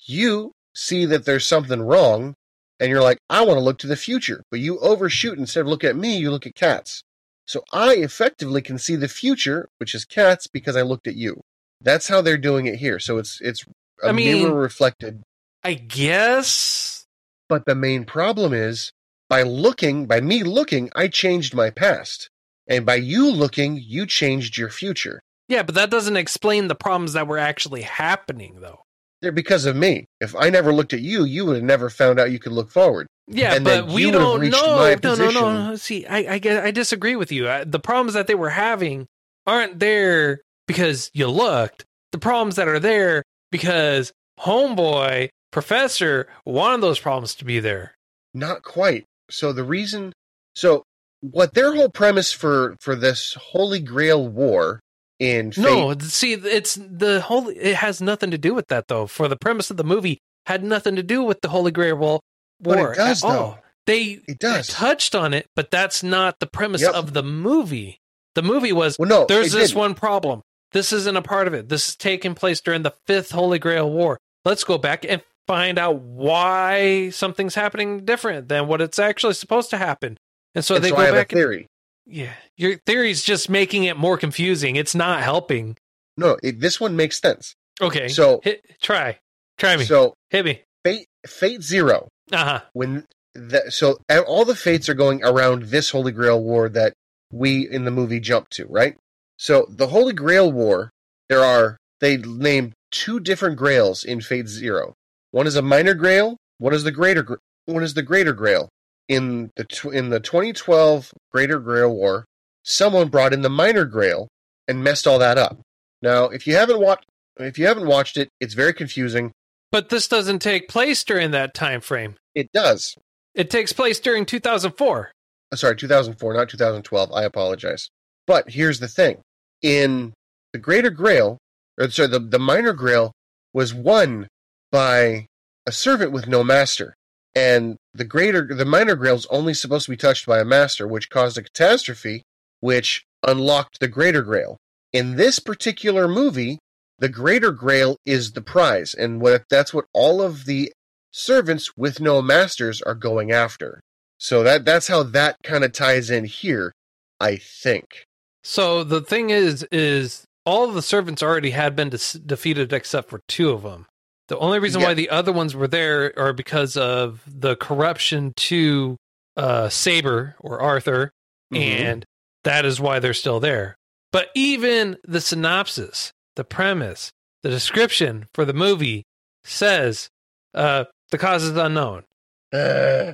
You 0.06 0.52
see 0.74 1.06
that 1.06 1.24
there's 1.24 1.46
something 1.46 1.80
wrong, 1.80 2.34
and 2.80 2.90
you're 2.90 3.02
like, 3.02 3.18
I 3.30 3.42
want 3.42 3.56
to 3.58 3.64
look 3.64 3.78
to 3.78 3.86
the 3.86 3.96
future. 3.96 4.42
But 4.50 4.60
you 4.60 4.78
overshoot. 4.80 5.38
Instead 5.38 5.60
of 5.62 5.66
look 5.68 5.84
at 5.84 5.96
me, 5.96 6.16
you 6.16 6.30
look 6.30 6.46
at 6.46 6.54
Cats. 6.54 7.02
So 7.46 7.62
I 7.72 7.94
effectively 7.94 8.60
can 8.60 8.78
see 8.78 8.94
the 8.96 9.08
future, 9.08 9.68
which 9.78 9.94
is 9.94 10.04
cats, 10.04 10.46
because 10.46 10.76
I 10.76 10.82
looked 10.82 11.06
at 11.06 11.14
you. 11.14 11.40
That's 11.80 12.08
how 12.08 12.20
they're 12.20 12.36
doing 12.36 12.66
it 12.66 12.76
here. 12.76 12.98
So 12.98 13.16
it's 13.16 13.40
it's 13.40 13.64
a 14.02 14.08
I 14.08 14.12
mean- 14.12 14.42
mirror 14.42 14.54
reflected. 14.54 15.22
I 15.64 15.74
guess. 15.74 17.06
But 17.48 17.64
the 17.64 17.74
main 17.74 18.04
problem 18.04 18.52
is 18.52 18.92
by 19.28 19.42
looking, 19.42 20.06
by 20.06 20.20
me 20.20 20.42
looking, 20.42 20.90
I 20.96 21.08
changed 21.08 21.54
my 21.54 21.70
past. 21.70 22.28
And 22.66 22.84
by 22.84 22.96
you 22.96 23.30
looking, 23.30 23.80
you 23.82 24.04
changed 24.06 24.58
your 24.58 24.68
future. 24.68 25.20
Yeah, 25.48 25.62
but 25.62 25.74
that 25.76 25.90
doesn't 25.90 26.16
explain 26.18 26.68
the 26.68 26.74
problems 26.74 27.14
that 27.14 27.26
were 27.26 27.38
actually 27.38 27.82
happening, 27.82 28.58
though. 28.60 28.82
They're 29.22 29.32
because 29.32 29.64
of 29.64 29.74
me. 29.74 30.04
If 30.20 30.36
I 30.36 30.50
never 30.50 30.72
looked 30.72 30.92
at 30.92 31.00
you, 31.00 31.24
you 31.24 31.46
would 31.46 31.56
have 31.56 31.64
never 31.64 31.88
found 31.90 32.20
out 32.20 32.30
you 32.30 32.38
could 32.38 32.52
look 32.52 32.70
forward. 32.70 33.06
Yeah, 33.26 33.54
And 33.54 33.64
but 33.64 33.86
then 33.86 33.94
we 33.94 34.10
don't 34.10 34.40
reached 34.40 34.52
know. 34.56 34.76
my 34.76 34.96
No, 35.02 35.14
no, 35.14 35.30
no, 35.30 35.68
no. 35.70 35.76
See, 35.76 36.06
I, 36.06 36.34
I, 36.34 36.38
get- 36.38 36.62
I 36.64 36.70
disagree 36.70 37.16
with 37.16 37.32
you. 37.32 37.48
I, 37.48 37.64
the 37.64 37.80
problems 37.80 38.12
that 38.14 38.26
they 38.26 38.34
were 38.34 38.50
having 38.50 39.06
aren't 39.46 39.78
there 39.80 40.40
because 40.66 41.10
you 41.14 41.28
looked. 41.28 41.84
The 42.12 42.18
problems 42.18 42.56
that 42.56 42.68
are 42.68 42.78
there 42.80 43.22
because 43.50 44.12
homeboy 44.40 45.28
professor 45.50 46.28
wanted 46.44 46.80
those 46.82 46.98
problems 46.98 47.34
to 47.36 47.44
be 47.44 47.60
there. 47.60 47.94
Not 48.34 48.62
quite. 48.62 49.04
So 49.30 49.52
the 49.52 49.64
reason, 49.64 50.12
so 50.54 50.84
what 51.20 51.54
their 51.54 51.74
whole 51.74 51.88
premise 51.90 52.32
for 52.32 52.76
for 52.80 52.94
this 52.94 53.34
Holy 53.34 53.80
Grail 53.80 54.26
war 54.26 54.80
in 55.18 55.52
Fate, 55.52 55.62
No, 55.62 55.94
see, 56.00 56.34
it's 56.34 56.76
the 56.76 57.20
whole. 57.20 57.48
It 57.48 57.74
has 57.76 58.00
nothing 58.00 58.30
to 58.30 58.38
do 58.38 58.54
with 58.54 58.68
that, 58.68 58.88
though. 58.88 59.06
For 59.06 59.28
the 59.28 59.36
premise 59.36 59.70
of 59.70 59.76
the 59.76 59.84
movie, 59.84 60.18
had 60.46 60.62
nothing 60.64 60.96
to 60.96 61.02
do 61.02 61.22
with 61.22 61.40
the 61.40 61.48
Holy 61.48 61.70
Grail 61.72 61.96
War. 61.96 62.20
But 62.60 62.78
it 62.78 62.96
does, 62.96 63.22
at 63.24 63.28
all. 63.28 63.32
though. 63.32 63.58
They 63.86 64.20
It 64.28 64.38
does. 64.38 64.66
touched 64.68 65.14
on 65.14 65.32
it, 65.34 65.46
but 65.56 65.70
that's 65.70 66.02
not 66.02 66.38
the 66.40 66.46
premise 66.46 66.82
Yep. 66.82 66.94
of 66.94 67.12
the 67.14 67.22
movie. 67.22 67.98
The 68.34 68.42
movie 68.42 68.72
was 68.72 68.96
Well, 68.98 69.08
no, 69.08 69.26
there's 69.26 69.52
this 69.52 69.70
didn't. 69.70 69.78
one 69.78 69.94
problem. 69.94 70.42
This 70.72 70.92
isn't 70.92 71.16
a 71.16 71.22
part 71.22 71.46
of 71.48 71.54
it. 71.54 71.68
This 71.70 71.88
is 71.88 71.96
taking 71.96 72.34
place 72.34 72.60
during 72.60 72.82
the 72.82 72.92
fifth 73.06 73.30
Holy 73.30 73.58
Grail 73.58 73.90
War. 73.90 74.18
Let's 74.44 74.62
go 74.64 74.76
back 74.78 75.04
and 75.08 75.22
find 75.48 75.78
out 75.78 76.00
why 76.00 77.08
something's 77.10 77.56
happening 77.56 78.04
different 78.04 78.48
than 78.48 78.68
what 78.68 78.80
it's 78.80 78.98
actually 79.00 79.34
supposed 79.34 79.70
to 79.70 79.78
happen. 79.78 80.18
And 80.54 80.64
so 80.64 80.76
and 80.76 80.84
they 80.84 80.90
so 80.90 80.96
go 80.96 81.02
back. 81.02 81.12
a 81.14 81.18
and- 81.20 81.28
theory. 81.30 81.66
yeah, 82.06 82.34
your 82.56 82.76
theory's 82.86 83.24
just 83.24 83.50
making 83.50 83.82
it 83.84 83.96
more 83.96 84.16
confusing. 84.16 84.76
It's 84.76 84.94
not 84.94 85.22
helping. 85.22 85.76
No, 86.16 86.36
it, 86.42 86.60
this 86.60 86.78
one 86.80 86.94
makes 86.94 87.20
sense. 87.20 87.54
Okay, 87.80 88.08
So- 88.08 88.40
hit, 88.44 88.62
try, 88.80 89.18
try 89.56 89.76
me, 89.76 89.84
So 89.84 90.14
hit 90.30 90.44
me. 90.44 90.62
Fate 90.84 91.06
Fate 91.26 91.62
Zero 91.62 92.08
Uh 92.32 92.44
huh. 92.44 92.60
when 92.72 93.04
that 93.34 93.72
so 93.72 93.98
all 94.26 94.44
the 94.44 94.54
fates 94.54 94.88
are 94.88 94.94
going 94.94 95.22
around 95.24 95.64
this 95.64 95.90
Holy 95.90 96.12
Grail 96.12 96.42
war 96.42 96.68
that 96.68 96.92
we 97.32 97.68
in 97.68 97.84
the 97.84 97.90
movie 97.90 98.20
jump 98.20 98.48
to, 98.50 98.66
right? 98.66 98.96
So 99.38 99.66
the 99.68 99.88
Holy 99.88 100.12
Grail 100.12 100.50
war, 100.50 100.90
there 101.28 101.44
are 101.44 101.76
they 102.00 102.16
named 102.16 102.72
two 102.90 103.20
different 103.20 103.56
grails 103.56 104.02
in 104.04 104.20
Fate 104.20 104.48
Zero. 104.48 104.94
One 105.30 105.46
is 105.46 105.56
a 105.56 105.62
minor 105.62 105.94
grail, 105.94 106.36
one 106.58 106.74
is 106.74 106.84
the 106.84 106.92
greater 106.92 107.40
one 107.66 107.82
is 107.82 107.94
the 107.94 108.02
greater 108.02 108.32
grail. 108.32 108.68
In 109.08 109.50
the 109.56 109.64
tw- 109.64 109.86
in 109.86 110.10
the 110.10 110.20
2012 110.20 111.12
Greater 111.32 111.58
Grail 111.58 111.94
War, 111.94 112.26
someone 112.62 113.08
brought 113.08 113.32
in 113.32 113.42
the 113.42 113.48
minor 113.48 113.86
grail 113.86 114.28
and 114.66 114.84
messed 114.84 115.06
all 115.06 115.18
that 115.18 115.38
up. 115.38 115.58
Now, 116.02 116.24
if 116.24 116.46
you 116.46 116.54
haven't 116.56 116.80
watched 116.80 117.06
if 117.38 117.58
you 117.58 117.66
haven't 117.66 117.86
watched 117.86 118.16
it, 118.16 118.28
it's 118.40 118.54
very 118.54 118.74
confusing. 118.74 119.32
But 119.70 119.90
this 119.90 120.08
doesn't 120.08 120.40
take 120.40 120.68
place 120.68 121.04
during 121.04 121.30
that 121.30 121.54
time 121.54 121.80
frame. 121.80 122.16
It 122.34 122.50
does. 122.52 122.96
It 123.34 123.50
takes 123.50 123.72
place 123.72 124.00
during 124.00 124.26
2004. 124.26 125.12
Uh, 125.50 125.56
sorry, 125.56 125.76
2004, 125.76 126.34
not 126.34 126.48
2012. 126.48 127.12
I 127.12 127.22
apologize. 127.22 127.88
But 128.26 128.50
here's 128.50 128.80
the 128.80 128.88
thing: 128.88 129.20
in 129.62 130.12
the 130.52 130.58
Greater 130.58 130.90
Grail, 130.90 131.38
or 131.78 131.88
sorry, 131.90 132.08
the 132.08 132.18
the 132.18 132.38
Minor 132.38 132.72
Grail 132.72 133.12
was 133.52 133.72
won 133.72 134.28
by 134.70 135.26
a 135.66 135.72
servant 135.72 136.12
with 136.12 136.26
no 136.26 136.42
master, 136.44 136.94
and 137.34 137.76
the 137.94 138.04
Greater 138.04 138.46
the 138.46 138.64
Minor 138.64 138.96
Grail 138.96 139.16
is 139.16 139.26
only 139.26 139.54
supposed 139.54 139.86
to 139.86 139.90
be 139.90 139.96
touched 139.96 140.26
by 140.26 140.40
a 140.40 140.44
master, 140.44 140.86
which 140.86 141.10
caused 141.10 141.38
a 141.38 141.42
catastrophe, 141.42 142.22
which 142.60 143.04
unlocked 143.26 143.80
the 143.80 143.88
Greater 143.88 144.22
Grail. 144.22 144.56
In 144.92 145.16
this 145.16 145.38
particular 145.38 146.08
movie, 146.08 146.58
the 146.98 147.08
Greater 147.08 147.52
Grail 147.52 147.96
is 148.04 148.32
the 148.32 148.40
prize, 148.40 148.94
and 148.94 149.20
what 149.20 149.44
that's 149.50 149.72
what 149.74 149.86
all 149.92 150.20
of 150.22 150.46
the 150.46 150.72
servants 151.12 151.76
with 151.76 152.00
no 152.00 152.20
masters 152.22 152.82
are 152.82 152.94
going 152.94 153.30
after. 153.30 153.80
So 154.18 154.42
that 154.42 154.64
that's 154.64 154.88
how 154.88 155.02
that 155.04 155.36
kind 155.44 155.64
of 155.64 155.72
ties 155.72 156.10
in 156.10 156.24
here, 156.24 156.72
I 157.20 157.36
think. 157.36 158.04
So 158.42 158.82
the 158.82 159.00
thing 159.00 159.30
is, 159.30 159.66
is 159.70 160.24
all 160.44 160.68
the 160.68 160.82
servants 160.82 161.22
already 161.22 161.50
had 161.50 161.76
been 161.76 161.90
des- 161.90 162.18
defeated 162.18 162.72
except 162.72 163.10
for 163.10 163.20
two 163.28 163.50
of 163.50 163.62
them. 163.62 163.86
The 164.28 164.38
only 164.38 164.58
reason 164.58 164.82
why 164.82 164.94
the 164.94 165.08
other 165.10 165.32
ones 165.32 165.54
were 165.56 165.68
there 165.68 166.12
are 166.18 166.32
because 166.32 166.76
of 166.76 167.22
the 167.26 167.56
corruption 167.56 168.32
to 168.36 168.96
uh, 169.36 169.68
Saber 169.68 170.36
or 170.40 170.60
Arthur, 170.60 171.10
Mhm. 171.52 171.58
and 171.60 172.04
that 172.44 172.64
is 172.64 172.80
why 172.80 172.98
they're 172.98 173.14
still 173.14 173.40
there. 173.40 173.76
But 174.12 174.28
even 174.34 174.96
the 175.04 175.20
synopsis, 175.20 176.12
the 176.36 176.44
premise, 176.44 177.10
the 177.42 177.48
description 177.50 178.26
for 178.34 178.44
the 178.44 178.52
movie 178.52 179.04
says 179.44 180.08
uh, 180.54 180.84
the 181.10 181.18
cause 181.18 181.44
is 181.44 181.56
unknown. 181.56 182.04
Uh, 182.52 183.12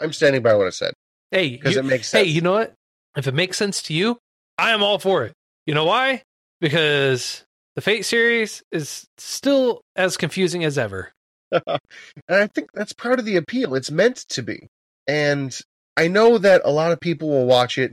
I'm 0.00 0.12
standing 0.12 0.42
by 0.42 0.54
what 0.54 0.66
I 0.66 0.70
said 0.70 0.92
Hey, 1.30 1.50
because 1.50 1.76
it 1.76 1.84
makes 1.84 2.08
sense. 2.08 2.24
hey, 2.26 2.30
you 2.30 2.40
know 2.40 2.52
what? 2.52 2.74
If 3.16 3.26
it 3.26 3.34
makes 3.34 3.56
sense 3.56 3.82
to 3.84 3.94
you, 3.94 4.18
I 4.58 4.70
am 4.70 4.82
all 4.82 4.98
for 4.98 5.24
it. 5.24 5.32
You 5.66 5.74
know 5.74 5.84
why? 5.86 6.22
Because 6.60 7.44
the 7.74 7.82
Fate 7.82 8.04
series 8.04 8.62
is 8.70 9.06
still 9.18 9.80
as 9.96 10.16
confusing 10.16 10.64
as 10.64 10.78
ever. 10.78 11.12
and 11.52 11.80
I 12.28 12.46
think 12.46 12.68
that's 12.72 12.92
part 12.92 13.18
of 13.18 13.24
the 13.24 13.36
appeal. 13.36 13.74
It's 13.74 13.90
meant 13.90 14.24
to 14.30 14.42
be. 14.42 14.68
And 15.06 15.56
I 15.96 16.08
know 16.08 16.38
that 16.38 16.62
a 16.64 16.70
lot 16.70 16.92
of 16.92 17.00
people 17.00 17.28
will 17.28 17.46
watch 17.46 17.78
it 17.78 17.92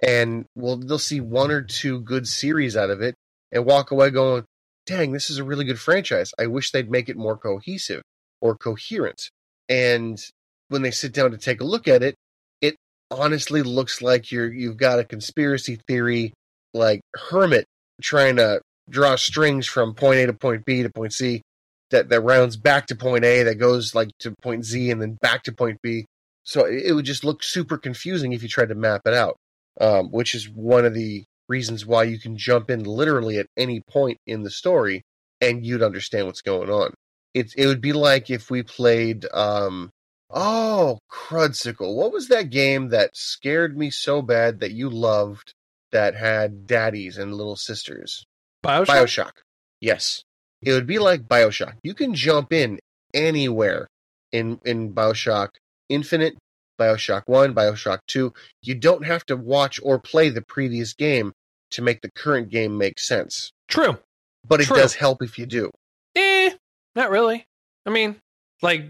and 0.00 0.44
will 0.54 0.76
they'll 0.76 0.98
see 0.98 1.20
one 1.20 1.50
or 1.50 1.62
two 1.62 2.00
good 2.00 2.26
series 2.26 2.76
out 2.76 2.90
of 2.90 3.00
it 3.00 3.14
and 3.52 3.64
walk 3.64 3.90
away 3.90 4.10
going, 4.10 4.44
"Dang, 4.86 5.12
this 5.12 5.30
is 5.30 5.38
a 5.38 5.44
really 5.44 5.64
good 5.64 5.80
franchise. 5.80 6.32
I 6.38 6.46
wish 6.46 6.70
they'd 6.70 6.90
make 6.90 7.08
it 7.08 7.16
more 7.16 7.36
cohesive 7.36 8.02
or 8.40 8.56
coherent." 8.56 9.30
And 9.68 10.22
when 10.68 10.82
they 10.82 10.90
sit 10.90 11.12
down 11.12 11.30
to 11.32 11.38
take 11.38 11.60
a 11.60 11.64
look 11.64 11.88
at 11.88 12.02
it, 12.02 12.14
it 12.60 12.76
honestly 13.10 13.62
looks 13.62 14.02
like 14.02 14.30
you're 14.30 14.52
you've 14.52 14.76
got 14.76 14.98
a 14.98 15.04
conspiracy 15.04 15.80
theory 15.86 16.32
like 16.74 17.00
hermit 17.14 17.64
trying 18.02 18.36
to 18.36 18.60
draw 18.88 19.16
strings 19.16 19.66
from 19.66 19.94
point 19.94 20.20
A 20.20 20.26
to 20.26 20.32
point 20.32 20.64
B 20.64 20.82
to 20.82 20.90
point 20.90 21.12
C 21.12 21.42
that 21.90 22.08
that 22.08 22.20
rounds 22.20 22.56
back 22.56 22.86
to 22.86 22.96
point 22.96 23.24
A 23.24 23.42
that 23.44 23.56
goes 23.56 23.94
like 23.94 24.10
to 24.20 24.34
point 24.42 24.64
Z 24.64 24.90
and 24.90 25.00
then 25.00 25.18
back 25.20 25.42
to 25.44 25.52
point 25.52 25.78
B. 25.82 26.06
So 26.44 26.64
it, 26.64 26.92
would 26.92 27.04
just 27.04 27.24
look 27.24 27.42
super 27.42 27.76
confusing 27.76 28.32
if 28.32 28.42
you 28.42 28.48
tried 28.48 28.70
to 28.70 28.74
map 28.74 29.02
it 29.06 29.14
out. 29.14 29.36
Um, 29.80 30.10
which 30.10 30.34
is 30.34 30.48
one 30.48 30.84
of 30.84 30.94
the 30.94 31.22
reasons 31.48 31.86
why 31.86 32.02
you 32.02 32.18
can 32.18 32.36
jump 32.36 32.68
in 32.68 32.82
literally 32.82 33.38
at 33.38 33.46
any 33.56 33.80
point 33.80 34.18
in 34.26 34.42
the 34.42 34.50
story 34.50 35.02
and 35.40 35.64
you'd 35.64 35.82
understand 35.82 36.26
what's 36.26 36.42
going 36.42 36.68
on. 36.68 36.94
It 37.34 37.52
it 37.56 37.66
would 37.66 37.80
be 37.80 37.92
like 37.92 38.30
if 38.30 38.50
we 38.50 38.62
played 38.62 39.26
um 39.32 39.90
oh 40.30 40.98
crudsicle. 41.10 41.94
What 41.94 42.12
was 42.12 42.28
that 42.28 42.50
game 42.50 42.88
that 42.88 43.16
scared 43.16 43.76
me 43.76 43.90
so 43.90 44.20
bad 44.22 44.60
that 44.60 44.72
you 44.72 44.90
loved 44.90 45.52
that 45.92 46.14
had 46.16 46.66
daddies 46.66 47.18
and 47.18 47.34
little 47.34 47.56
sisters? 47.56 48.24
Bioshock? 48.64 48.86
Bioshock. 48.86 49.32
Yes. 49.80 50.24
It 50.62 50.72
would 50.72 50.86
be 50.86 50.98
like 50.98 51.28
Bioshock. 51.28 51.74
You 51.82 51.94
can 51.94 52.14
jump 52.14 52.52
in 52.52 52.80
anywhere 53.14 53.88
in 54.32 54.60
in 54.64 54.92
Bioshock 54.92 55.50
Infinite, 55.88 56.36
Bioshock 56.78 57.22
1, 57.26 57.54
Bioshock 57.54 58.00
2. 58.08 58.32
You 58.62 58.74
don't 58.74 59.04
have 59.04 59.24
to 59.26 59.36
watch 59.36 59.80
or 59.82 59.98
play 59.98 60.28
the 60.30 60.42
previous 60.42 60.92
game 60.94 61.32
to 61.70 61.82
make 61.82 62.00
the 62.00 62.10
current 62.10 62.48
game 62.50 62.76
make 62.78 62.98
sense. 62.98 63.52
True. 63.68 63.98
But 64.46 64.60
it 64.60 64.66
True. 64.66 64.76
does 64.76 64.94
help 64.94 65.22
if 65.22 65.38
you 65.38 65.46
do. 65.46 65.70
Eh, 66.16 66.50
not 66.94 67.10
really. 67.10 67.44
I 67.86 67.90
mean, 67.90 68.16
like, 68.62 68.84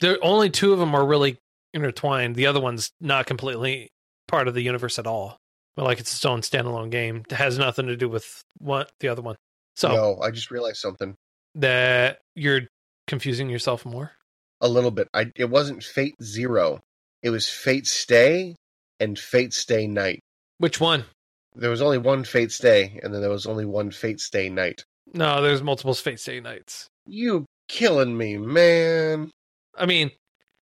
there 0.00 0.18
only 0.22 0.50
two 0.50 0.72
of 0.72 0.78
them 0.78 0.94
are 0.94 1.04
really 1.04 1.38
intertwined. 1.74 2.36
The 2.36 2.46
other 2.46 2.60
one's 2.60 2.92
not 3.00 3.26
completely 3.26 3.90
part 4.28 4.48
of 4.48 4.54
the 4.54 4.62
universe 4.62 4.98
at 4.98 5.06
all. 5.06 5.38
But 5.76 5.84
like, 5.84 6.00
it's 6.00 6.12
its 6.14 6.24
own 6.24 6.40
standalone 6.40 6.90
game. 6.90 7.22
It 7.30 7.34
has 7.36 7.58
nothing 7.58 7.86
to 7.86 7.96
do 7.96 8.08
with 8.08 8.42
what 8.58 8.90
the 9.00 9.08
other 9.08 9.22
one. 9.22 9.36
So 9.76 9.88
No, 9.88 10.20
I 10.22 10.30
just 10.30 10.50
realized 10.50 10.78
something. 10.78 11.14
that 11.54 12.18
you're 12.34 12.62
confusing 13.06 13.48
yourself 13.48 13.84
more. 13.86 14.12
A 14.60 14.68
little 14.68 14.90
bit. 14.90 15.08
I 15.14 15.30
it 15.36 15.48
wasn't 15.48 15.82
Fate 15.82 16.14
Zero. 16.22 16.80
It 17.22 17.30
was 17.30 17.48
Fate 17.48 17.86
Stay 17.86 18.56
and 18.98 19.18
Fate 19.18 19.52
Stay 19.54 19.86
Night. 19.86 20.20
Which 20.58 20.80
one? 20.80 21.04
There 21.54 21.70
was 21.70 21.80
only 21.82 21.98
one 21.98 22.24
Fate 22.24 22.52
Stay, 22.52 23.00
and 23.02 23.12
then 23.14 23.20
there 23.22 23.30
was 23.30 23.46
only 23.46 23.64
one 23.64 23.90
Fate 23.90 24.20
Stay 24.20 24.48
Night. 24.50 24.84
No, 25.14 25.40
there's 25.42 25.62
multiple 25.62 25.94
Fate 25.94 26.20
Stay 26.20 26.40
nights. 26.40 26.86
You 27.06 27.46
killing 27.68 28.16
me, 28.16 28.36
man. 28.36 29.30
I 29.76 29.86
mean, 29.86 30.10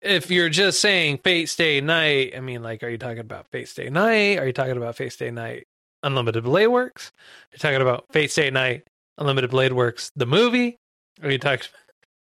if 0.01 0.29
you're 0.31 0.49
just 0.49 0.79
saying 0.79 1.19
Fate 1.23 1.49
Stay 1.49 1.81
Night, 1.81 2.33
I 2.35 2.39
mean, 2.39 2.61
like, 2.63 2.83
are 2.83 2.89
you 2.89 2.97
talking 2.97 3.19
about 3.19 3.47
Fate 3.51 3.67
Stay 3.67 3.89
Night? 3.89 4.37
Are 4.39 4.45
you 4.45 4.53
talking 4.53 4.77
about 4.77 4.95
Fate 4.95 5.13
Stay 5.13 5.31
Night 5.31 5.65
Unlimited 6.03 6.43
Blade 6.43 6.67
Works? 6.67 7.11
Are 7.17 7.55
you 7.55 7.59
talking 7.59 7.81
about 7.81 8.05
Fate 8.11 8.31
Stay 8.31 8.49
Night 8.49 8.83
Unlimited 9.17 9.49
Blade 9.49 9.73
Works, 9.73 10.11
the 10.15 10.25
movie? 10.25 10.77
Are 11.23 11.31
you 11.31 11.39
talking? 11.39 11.67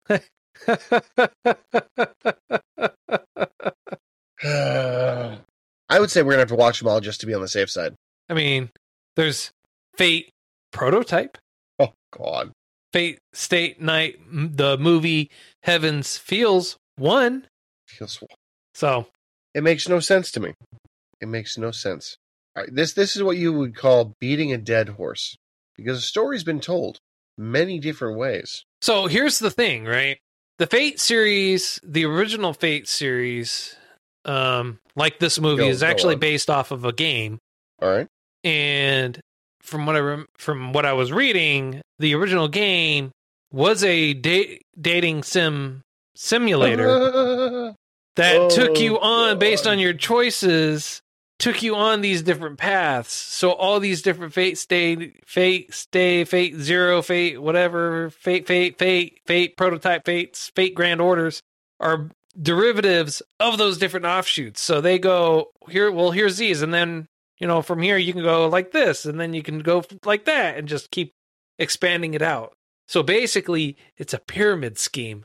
I 4.42 5.98
would 5.98 6.10
say 6.10 6.22
we're 6.22 6.32
gonna 6.32 6.40
have 6.40 6.48
to 6.48 6.54
watch 6.56 6.78
them 6.78 6.88
all 6.88 7.00
just 7.00 7.20
to 7.20 7.26
be 7.26 7.34
on 7.34 7.40
the 7.40 7.48
safe 7.48 7.70
side. 7.70 7.94
I 8.28 8.34
mean, 8.34 8.70
there's 9.16 9.50
Fate 9.96 10.30
Prototype, 10.72 11.38
Oh 11.78 11.92
God, 12.16 12.52
Fate 12.92 13.18
Stay 13.32 13.76
Night, 13.78 14.18
the 14.30 14.76
movie 14.78 15.30
Heavens 15.62 16.16
Feels 16.16 16.76
one. 16.96 17.46
Feels 17.90 18.18
So 18.74 19.06
it 19.54 19.62
makes 19.62 19.88
no 19.88 20.00
sense 20.00 20.30
to 20.32 20.40
me. 20.40 20.54
It 21.20 21.28
makes 21.28 21.58
no 21.58 21.70
sense. 21.70 22.16
All 22.56 22.62
right, 22.64 22.74
this 22.74 22.92
this 22.94 23.16
is 23.16 23.22
what 23.22 23.36
you 23.36 23.52
would 23.52 23.76
call 23.76 24.14
beating 24.20 24.52
a 24.52 24.58
dead 24.58 24.90
horse 24.90 25.36
because 25.76 25.98
the 25.98 26.02
story's 26.02 26.44
been 26.44 26.60
told. 26.60 26.98
many 27.38 27.78
different 27.78 28.18
ways. 28.18 28.64
So 28.82 29.06
here's 29.06 29.38
the 29.38 29.50
thing, 29.50 29.84
right? 29.86 30.18
The 30.58 30.66
Fate 30.66 31.00
series, 31.00 31.80
the 31.82 32.04
original 32.04 32.52
Fate 32.52 32.86
series, 32.86 33.76
um, 34.26 34.78
like 34.94 35.18
this 35.20 35.40
movie, 35.40 35.62
Go- 35.62 35.68
is 35.70 35.80
go 35.80 35.86
actually 35.86 36.14
on. 36.16 36.20
based 36.20 36.50
off 36.50 36.70
of 36.70 36.84
a 36.84 36.92
game. 36.92 37.38
All 37.80 37.88
right. 37.88 38.06
And 38.44 39.18
from 39.62 39.86
what 39.86 39.96
I 39.96 40.00
rem- 40.00 40.26
from 40.36 40.72
what 40.74 40.84
I 40.84 40.92
was 40.92 41.12
reading, 41.12 41.80
the 41.98 42.14
original 42.14 42.48
game 42.48 43.10
was 43.52 43.82
a 43.84 44.12
da- 44.12 44.58
dating 44.78 45.22
sim 45.22 45.80
simulator 46.14 47.74
that 48.20 48.36
oh, 48.36 48.50
took 48.50 48.78
you 48.78 48.98
Oh, 48.98 49.02
on 49.02 49.38
based 49.38 49.66
on 49.66 49.78
your 49.78 49.94
choices 49.94 51.02
took 51.40 51.62
you 51.62 51.74
on 51.74 52.02
these 52.02 52.22
different 52.22 52.58
paths. 52.58 53.12
So 53.12 53.52
all 53.52 53.80
these 53.80 54.02
different 54.02 54.34
fate 54.34 54.58
stay 54.58 55.14
fate 55.24 55.74
stay 55.74 56.24
fate 56.24 56.56
zero 56.56 57.02
fate 57.02 57.42
whatever 57.42 58.10
fate 58.10 58.46
fate 58.46 58.78
fate 58.78 59.20
fate 59.26 59.56
prototype 59.56 60.04
fates 60.04 60.52
fate 60.54 60.74
grand 60.74 61.00
orders 61.00 61.42
are 61.80 62.10
derivatives 62.40 63.22
of 63.40 63.58
those 63.58 63.78
different 63.78 64.06
offshoots. 64.06 64.60
So 64.60 64.80
they 64.80 64.98
go 64.98 65.50
here 65.68 65.90
well 65.90 66.10
here's 66.10 66.36
these 66.36 66.62
and 66.62 66.72
then 66.72 67.08
you 67.38 67.46
know 67.46 67.62
from 67.62 67.80
here 67.80 67.96
you 67.96 68.12
can 68.12 68.22
go 68.22 68.46
like 68.46 68.70
this 68.70 69.06
and 69.06 69.18
then 69.18 69.32
you 69.32 69.42
can 69.42 69.60
go 69.60 69.82
like 70.04 70.26
that 70.26 70.58
and 70.58 70.68
just 70.68 70.90
keep 70.90 71.12
expanding 71.58 72.14
it 72.14 72.22
out. 72.22 72.52
So 72.86 73.02
basically 73.02 73.76
it's 73.96 74.12
a 74.12 74.18
pyramid 74.18 74.78
scheme 74.78 75.24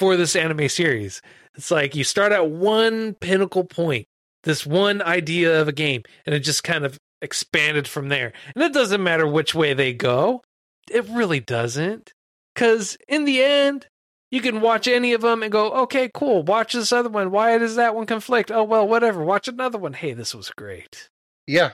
for 0.00 0.16
this 0.16 0.34
anime 0.34 0.68
series 0.68 1.20
it's 1.54 1.70
like 1.70 1.94
you 1.94 2.04
start 2.04 2.32
at 2.32 2.50
one 2.50 3.14
pinnacle 3.14 3.64
point, 3.64 4.06
this 4.44 4.64
one 4.64 5.02
idea 5.02 5.60
of 5.60 5.68
a 5.68 5.72
game, 5.72 6.02
and 6.24 6.34
it 6.34 6.40
just 6.40 6.64
kind 6.64 6.84
of 6.84 6.98
expanded 7.20 7.86
from 7.88 8.08
there. 8.08 8.32
And 8.54 8.64
it 8.64 8.72
doesn't 8.72 9.02
matter 9.02 9.26
which 9.26 9.54
way 9.54 9.74
they 9.74 9.92
go. 9.92 10.42
It 10.90 11.08
really 11.08 11.40
doesn't. 11.40 12.12
Because 12.54 12.96
in 13.08 13.24
the 13.24 13.42
end, 13.42 13.86
you 14.30 14.40
can 14.40 14.60
watch 14.60 14.88
any 14.88 15.12
of 15.12 15.20
them 15.20 15.42
and 15.42 15.52
go, 15.52 15.70
okay, 15.82 16.10
cool. 16.12 16.42
Watch 16.42 16.72
this 16.72 16.92
other 16.92 17.08
one. 17.08 17.30
Why 17.30 17.58
does 17.58 17.76
that 17.76 17.94
one 17.94 18.06
conflict? 18.06 18.50
Oh, 18.50 18.64
well, 18.64 18.86
whatever. 18.86 19.24
Watch 19.24 19.48
another 19.48 19.78
one. 19.78 19.92
Hey, 19.92 20.12
this 20.12 20.34
was 20.34 20.50
great. 20.50 21.08
Yeah. 21.46 21.72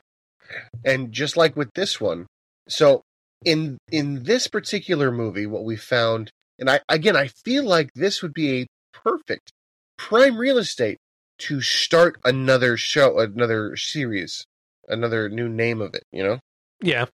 And 0.85 1.13
just 1.13 1.37
like 1.37 1.57
with 1.57 1.71
this 1.75 2.01
one, 2.01 2.27
so 2.69 3.03
in 3.45 3.79
in 3.91 4.23
this 4.23 4.49
particular 4.49 5.11
movie, 5.11 5.47
what 5.47 5.65
we 5.65 5.77
found, 5.77 6.31
and 6.59 6.71
I 6.71 6.81
again 6.89 7.17
I 7.17 7.29
feel 7.29 7.65
like 7.65 7.91
this 7.95 8.23
would 8.23 8.35
be 8.35 8.63
a 8.63 8.67
perfect 8.93 9.53
prime 9.97 10.37
real 10.37 10.59
estate 10.59 10.99
to 11.39 11.61
start 11.61 12.19
another 12.25 12.77
show, 12.77 13.19
another 13.19 13.77
series, 13.77 14.47
another 14.89 15.29
new 15.29 15.49
name 15.49 15.81
of 15.81 15.95
it, 15.95 16.05
you 16.13 16.23
know? 16.23 16.39
Yeah. 16.81 17.07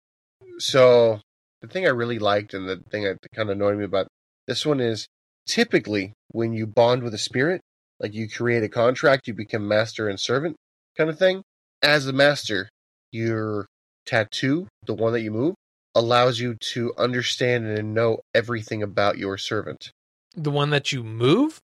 So 0.59 1.21
the 1.63 1.69
thing 1.69 1.87
I 1.87 1.91
really 1.91 2.19
liked 2.19 2.55
and 2.55 2.69
the 2.69 2.83
thing 2.91 3.05
that 3.05 3.19
kind 3.35 3.49
of 3.49 3.57
annoyed 3.57 3.79
me 3.79 3.85
about 3.85 4.09
this 4.47 4.67
one 4.67 4.81
is 4.81 5.07
typically 5.47 6.13
when 6.29 6.53
you 6.53 6.67
bond 6.67 7.03
with 7.03 7.15
a 7.15 7.19
spirit, 7.19 7.61
like 7.99 8.15
you 8.15 8.29
create 8.29 8.63
a 8.63 8.69
contract, 8.69 9.27
you 9.27 9.35
become 9.35 9.67
master 9.67 10.09
and 10.09 10.19
servant 10.19 10.57
kind 10.97 11.11
of 11.11 11.19
thing. 11.19 11.43
As 11.83 12.07
a 12.07 12.13
master, 12.13 12.69
your 13.11 13.67
tattoo, 14.05 14.69
the 14.87 14.95
one 14.95 15.13
that 15.13 15.23
you 15.23 15.31
move, 15.31 15.55
allows 15.95 16.39
you 16.41 16.55
to 16.73 16.93
understand 16.97 17.67
and 17.67 17.95
know 17.95 18.21
everything 18.35 18.83
about 18.83 19.19
your 19.19 19.37
servant. 19.39 19.93
The 20.37 20.51
one 20.51 20.71
that 20.71 20.93
you 20.93 21.03
move? 21.03 21.61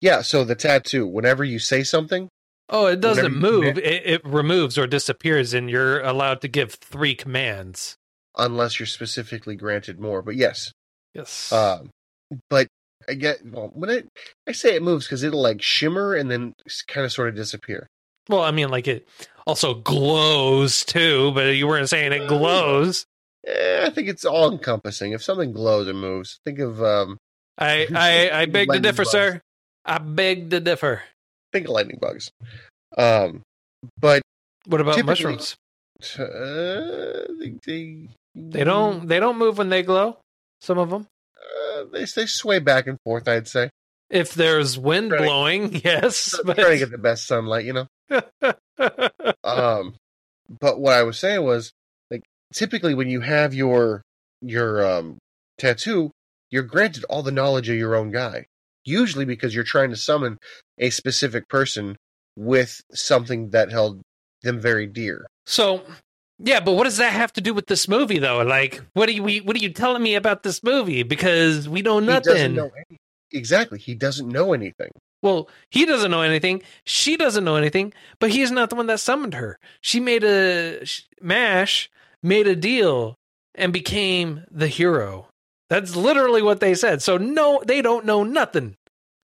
Yeah, 0.00 0.22
so 0.22 0.44
the 0.44 0.54
tattoo, 0.54 1.06
whenever 1.06 1.44
you 1.44 1.58
say 1.58 1.82
something, 1.82 2.28
Oh, 2.70 2.86
it 2.86 3.00
doesn't 3.00 3.34
move. 3.34 3.64
It, 3.78 3.78
it 4.06 4.24
removes 4.26 4.76
or 4.76 4.86
disappears, 4.86 5.54
and 5.54 5.70
you're 5.70 6.00
allowed 6.02 6.42
to 6.42 6.48
give 6.48 6.74
three 6.74 7.14
commands. 7.14 7.96
unless 8.36 8.78
you're 8.78 8.86
specifically 8.86 9.56
granted 9.56 9.98
more. 9.98 10.20
But 10.22 10.36
yes, 10.36 10.70
Yes. 11.14 11.50
Um, 11.50 11.88
but 12.50 12.68
I 13.08 13.14
get 13.14 13.38
well 13.46 13.70
when 13.72 13.88
I 13.90 14.02
I 14.46 14.52
say 14.52 14.74
it 14.76 14.82
moves 14.82 15.06
because 15.06 15.22
it'll 15.22 15.40
like 15.40 15.62
shimmer 15.62 16.14
and 16.14 16.30
then 16.30 16.52
kind 16.88 17.06
of 17.06 17.10
sort 17.12 17.30
of 17.30 17.34
disappear. 17.36 17.86
Well, 18.28 18.42
I 18.42 18.50
mean, 18.50 18.68
like 18.68 18.86
it 18.86 19.08
also 19.46 19.74
glows 19.74 20.84
too, 20.84 21.32
but 21.32 21.56
you 21.56 21.66
weren't 21.66 21.88
saying 21.88 22.12
it 22.12 22.28
glows. 22.28 23.06
Eh, 23.46 23.84
I 23.86 23.90
think 23.90 24.08
it's 24.08 24.24
all 24.24 24.50
encompassing. 24.52 25.12
If 25.12 25.22
something 25.22 25.52
glows, 25.52 25.88
it 25.88 25.94
moves. 25.94 26.38
Think 26.44 26.58
of 26.58 26.82
um, 26.82 27.18
I, 27.56 27.86
I, 27.94 28.40
I 28.42 28.46
beg 28.46 28.70
to 28.72 28.80
differ, 28.80 29.02
bugs. 29.02 29.10
sir. 29.10 29.40
I 29.84 29.98
beg 29.98 30.50
to 30.50 30.60
differ. 30.60 31.02
think 31.52 31.66
of 31.66 31.72
lightning 31.72 31.98
bugs. 32.00 32.30
Um, 32.96 33.42
but 34.00 34.22
What 34.66 34.80
about 34.80 35.02
mushrooms? 35.04 35.56
uh, 36.18 37.24
they 37.38 37.54
they, 37.64 38.08
They 38.34 38.64
don't. 38.64 39.06
They 39.08 39.20
don't 39.20 39.38
move 39.38 39.58
when 39.58 39.68
they 39.68 39.82
glow. 39.82 40.18
Some 40.60 40.78
of 40.78 40.90
them. 40.90 41.06
Uh, 41.38 41.84
they 41.92 42.04
they 42.04 42.26
sway 42.26 42.58
back 42.58 42.86
and 42.86 42.98
forth. 43.04 43.28
I'd 43.28 43.48
say 43.48 43.70
If 44.10 44.34
there's 44.34 44.78
wind 44.78 45.12
Right. 45.12 45.22
blowing, 45.22 45.74
yes. 45.84 46.38
trying 46.44 46.56
to 46.56 46.78
get 46.78 46.90
the 46.90 46.98
best 46.98 47.26
sunlight. 47.26 47.64
You 47.64 47.72
know. 47.74 47.86
Um, 49.44 49.94
but 50.60 50.78
what 50.78 50.94
I 50.94 51.02
was 51.02 51.18
saying 51.18 51.42
was 51.42 51.72
typically 52.52 52.94
when 52.94 53.08
you 53.08 53.20
have 53.20 53.54
your 53.54 54.02
your 54.40 54.84
um 54.90 55.18
tattoo, 55.58 56.10
you're 56.50 56.62
granted 56.62 57.04
all 57.04 57.22
the 57.22 57.32
knowledge 57.32 57.68
of 57.68 57.76
your 57.76 57.94
own 57.94 58.10
guy. 58.10 58.46
Usually 58.84 59.24
because 59.24 59.54
you're 59.54 59.64
trying 59.64 59.90
to 59.90 59.96
summon 59.96 60.38
a 60.78 60.90
specific 60.90 61.48
person 61.48 61.96
with 62.36 62.80
something 62.92 63.50
that 63.50 63.70
held 63.70 64.00
them 64.42 64.60
very 64.60 64.86
dear. 64.86 65.26
so, 65.46 65.82
yeah. 66.38 66.60
But 66.60 66.72
what 66.72 66.84
does 66.84 66.98
that 66.98 67.12
have 67.12 67.32
to 67.34 67.40
do 67.40 67.52
with 67.52 67.66
this 67.66 67.88
movie, 67.88 68.20
though? 68.20 68.42
Like, 68.42 68.80
what 68.94 69.08
are 69.08 69.12
you? 69.12 69.42
What 69.42 69.56
are 69.56 69.58
you 69.58 69.72
telling 69.72 70.02
me 70.02 70.14
about 70.14 70.44
this 70.44 70.62
movie? 70.62 71.02
Because 71.02 71.68
we 71.68 71.82
know 71.82 71.98
He 71.98 72.06
doesn't 72.06 72.54
nothing. 72.54 72.54
know 72.54 72.70
exactly. 73.32 73.78
He 73.80 73.94
doesn't 73.96 74.28
know 74.28 74.52
anything. 74.52 74.90
Well, 75.20 75.50
he 75.68 75.84
doesn't 75.84 76.12
know 76.12 76.22
anything. 76.22 76.62
She 76.84 77.16
doesn't 77.16 77.44
know 77.44 77.56
anything, 77.56 77.92
but 78.20 78.30
he's 78.30 78.52
not 78.52 78.70
the 78.70 78.76
one 78.76 78.86
that 78.86 79.00
summoned 79.00 79.34
her. 79.34 79.58
She 79.80 79.98
made 79.98 80.22
a 80.22 80.86
sh- 80.86 81.02
mash, 81.20 81.90
made 82.22 82.46
a 82.46 82.56
deal, 82.56 83.14
and 83.54 83.72
became 83.72 84.44
the 84.50 84.68
hero. 84.68 85.28
That's 85.68 85.96
literally 85.96 86.42
what 86.42 86.60
they 86.60 86.74
said. 86.74 87.02
So 87.02 87.18
no, 87.18 87.62
they 87.66 87.82
don't 87.82 88.06
know 88.06 88.22
nothing. 88.22 88.76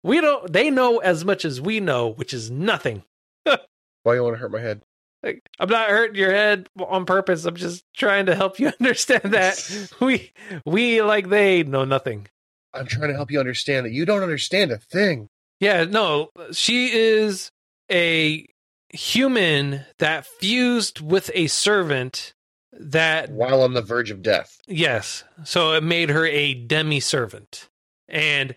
We 0.03 0.21
don't. 0.21 0.51
They 0.51 0.69
know 0.69 0.99
as 0.99 1.25
much 1.25 1.45
as 1.45 1.61
we 1.61 1.79
know, 1.79 2.09
which 2.09 2.33
is 2.33 2.51
nothing. 2.51 3.03
Why 3.43 4.15
you 4.15 4.23
want 4.23 4.35
to 4.35 4.39
hurt 4.39 4.51
my 4.51 4.59
head? 4.59 4.81
Like, 5.25 5.41
I'm 5.59 5.69
not 5.69 5.89
hurting 5.89 6.17
your 6.17 6.31
head 6.31 6.69
on 6.79 7.05
purpose. 7.05 7.45
I'm 7.45 7.55
just 7.55 7.83
trying 7.95 8.27
to 8.27 8.35
help 8.35 8.59
you 8.59 8.71
understand 8.79 9.33
that 9.33 9.89
we, 9.99 10.31
we 10.63 11.01
like 11.01 11.29
they 11.29 11.63
know 11.63 11.83
nothing. 11.83 12.27
I'm 12.75 12.85
trying 12.85 13.07
to 13.07 13.15
help 13.15 13.31
you 13.31 13.39
understand 13.39 13.87
that 13.87 13.93
you 13.93 14.05
don't 14.05 14.21
understand 14.21 14.71
a 14.71 14.77
thing. 14.77 15.29
Yeah, 15.59 15.85
no, 15.85 16.29
she 16.51 16.91
is 16.91 17.49
a 17.91 18.45
human 18.89 19.85
that 19.97 20.27
fused 20.27 21.01
with 21.01 21.31
a 21.33 21.47
servant 21.47 22.34
that 22.79 23.29
While 23.31 23.61
on 23.61 23.73
the 23.73 23.81
verge 23.81 24.11
of 24.11 24.21
death. 24.21 24.59
yes, 24.67 25.23
so 25.43 25.73
it 25.73 25.83
made 25.83 26.09
her 26.09 26.25
a 26.25 26.53
demi 26.53 26.99
servant. 26.99 27.69
And 28.07 28.55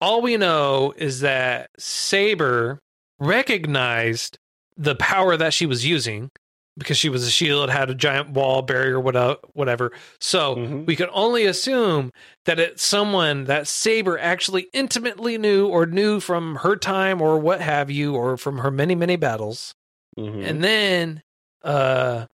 all 0.00 0.20
we 0.22 0.36
know 0.36 0.92
is 0.96 1.20
that 1.20 1.70
Saber 1.78 2.78
recognized 3.18 4.38
the 4.76 4.94
power 4.94 5.36
that 5.36 5.54
she 5.54 5.66
was 5.66 5.86
using 5.86 6.30
because 6.78 6.98
she 6.98 7.08
was 7.08 7.26
a 7.26 7.30
shield, 7.30 7.70
had 7.70 7.88
a 7.88 7.94
giant 7.94 8.30
wall 8.30 8.60
barrier, 8.60 9.00
whatever. 9.00 9.92
So 10.20 10.56
Mhm. 10.56 10.84
we 10.86 10.94
can 10.94 11.08
only 11.12 11.46
assume 11.46 12.10
that 12.44 12.60
it's 12.60 12.82
someone 12.84 13.44
that 13.44 13.66
Saber 13.66 14.18
actually 14.18 14.68
intimately 14.74 15.38
knew 15.38 15.66
or 15.68 15.86
knew 15.86 16.20
from 16.20 16.56
her 16.56 16.76
time 16.76 17.22
or 17.22 17.38
what 17.38 17.62
have 17.62 17.90
you, 17.90 18.14
or 18.14 18.36
from 18.36 18.58
her 18.58 18.70
many, 18.70 18.94
many 18.94 19.16
battles. 19.16 19.74
Mhm. 20.18 20.44
And 20.46 20.62
then 20.62 21.22
uh 21.62 22.26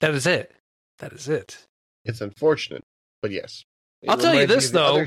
that 0.00 0.12
is 0.14 0.26
it. 0.26 0.50
That 1.00 1.12
is 1.12 1.28
it. 1.28 1.66
It's 2.04 2.20
unfortunate, 2.20 2.82
but 3.20 3.30
yes. 3.30 3.64
It 4.02 4.08
I'll 4.10 4.16
tell 4.16 4.34
you 4.34 4.46
this, 4.46 4.70
the 4.70 4.78
though. 4.78 5.06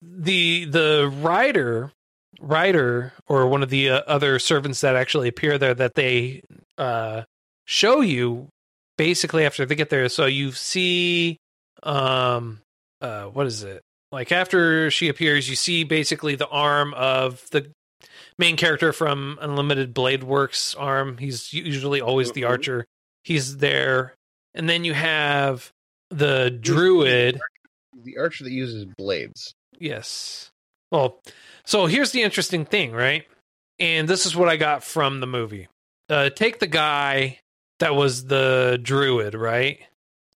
the 0.00 0.64
the 0.66 1.12
writer 1.20 1.92
writer 2.40 3.12
or 3.28 3.46
one 3.46 3.62
of 3.62 3.68
the 3.70 3.90
uh, 3.90 4.02
other 4.06 4.38
servants 4.38 4.80
that 4.80 4.96
actually 4.96 5.28
appear 5.28 5.58
there 5.58 5.74
that 5.74 5.94
they 5.94 6.42
uh 6.78 7.22
show 7.66 8.00
you 8.00 8.48
basically 8.96 9.44
after 9.44 9.66
they 9.66 9.74
get 9.74 9.90
there 9.90 10.08
so 10.08 10.24
you 10.24 10.50
see 10.50 11.36
um 11.82 12.60
uh 13.02 13.24
what 13.24 13.46
is 13.46 13.62
it 13.62 13.82
like 14.10 14.32
after 14.32 14.90
she 14.90 15.08
appears 15.08 15.48
you 15.50 15.54
see 15.54 15.84
basically 15.84 16.34
the 16.34 16.48
arm 16.48 16.94
of 16.94 17.44
the 17.50 17.70
main 18.38 18.56
character 18.56 18.92
from 18.94 19.38
unlimited 19.42 19.92
blade 19.92 20.24
works 20.24 20.74
arm 20.74 21.18
he's 21.18 21.52
usually 21.52 22.00
always 22.00 22.32
the 22.32 22.42
Mhm. 22.42 22.48
archer 22.48 22.86
he's 23.24 23.58
there 23.58 24.14
and 24.54 24.68
then 24.68 24.84
you 24.84 24.94
have 24.94 25.70
the 26.10 26.50
druid 26.50 27.40
The 28.04 28.18
archer 28.18 28.44
that 28.44 28.52
uses 28.52 28.84
blades. 28.98 29.54
Yes. 29.78 30.50
Well, 30.90 31.20
so 31.64 31.86
here's 31.86 32.10
the 32.12 32.22
interesting 32.22 32.64
thing, 32.64 32.92
right? 32.92 33.24
And 33.78 34.08
this 34.08 34.26
is 34.26 34.36
what 34.36 34.48
I 34.48 34.56
got 34.56 34.84
from 34.84 35.20
the 35.20 35.26
movie. 35.26 35.68
Uh, 36.08 36.30
take 36.30 36.58
the 36.58 36.66
guy 36.66 37.38
that 37.80 37.94
was 37.94 38.26
the 38.26 38.78
druid, 38.82 39.34
right? 39.34 39.80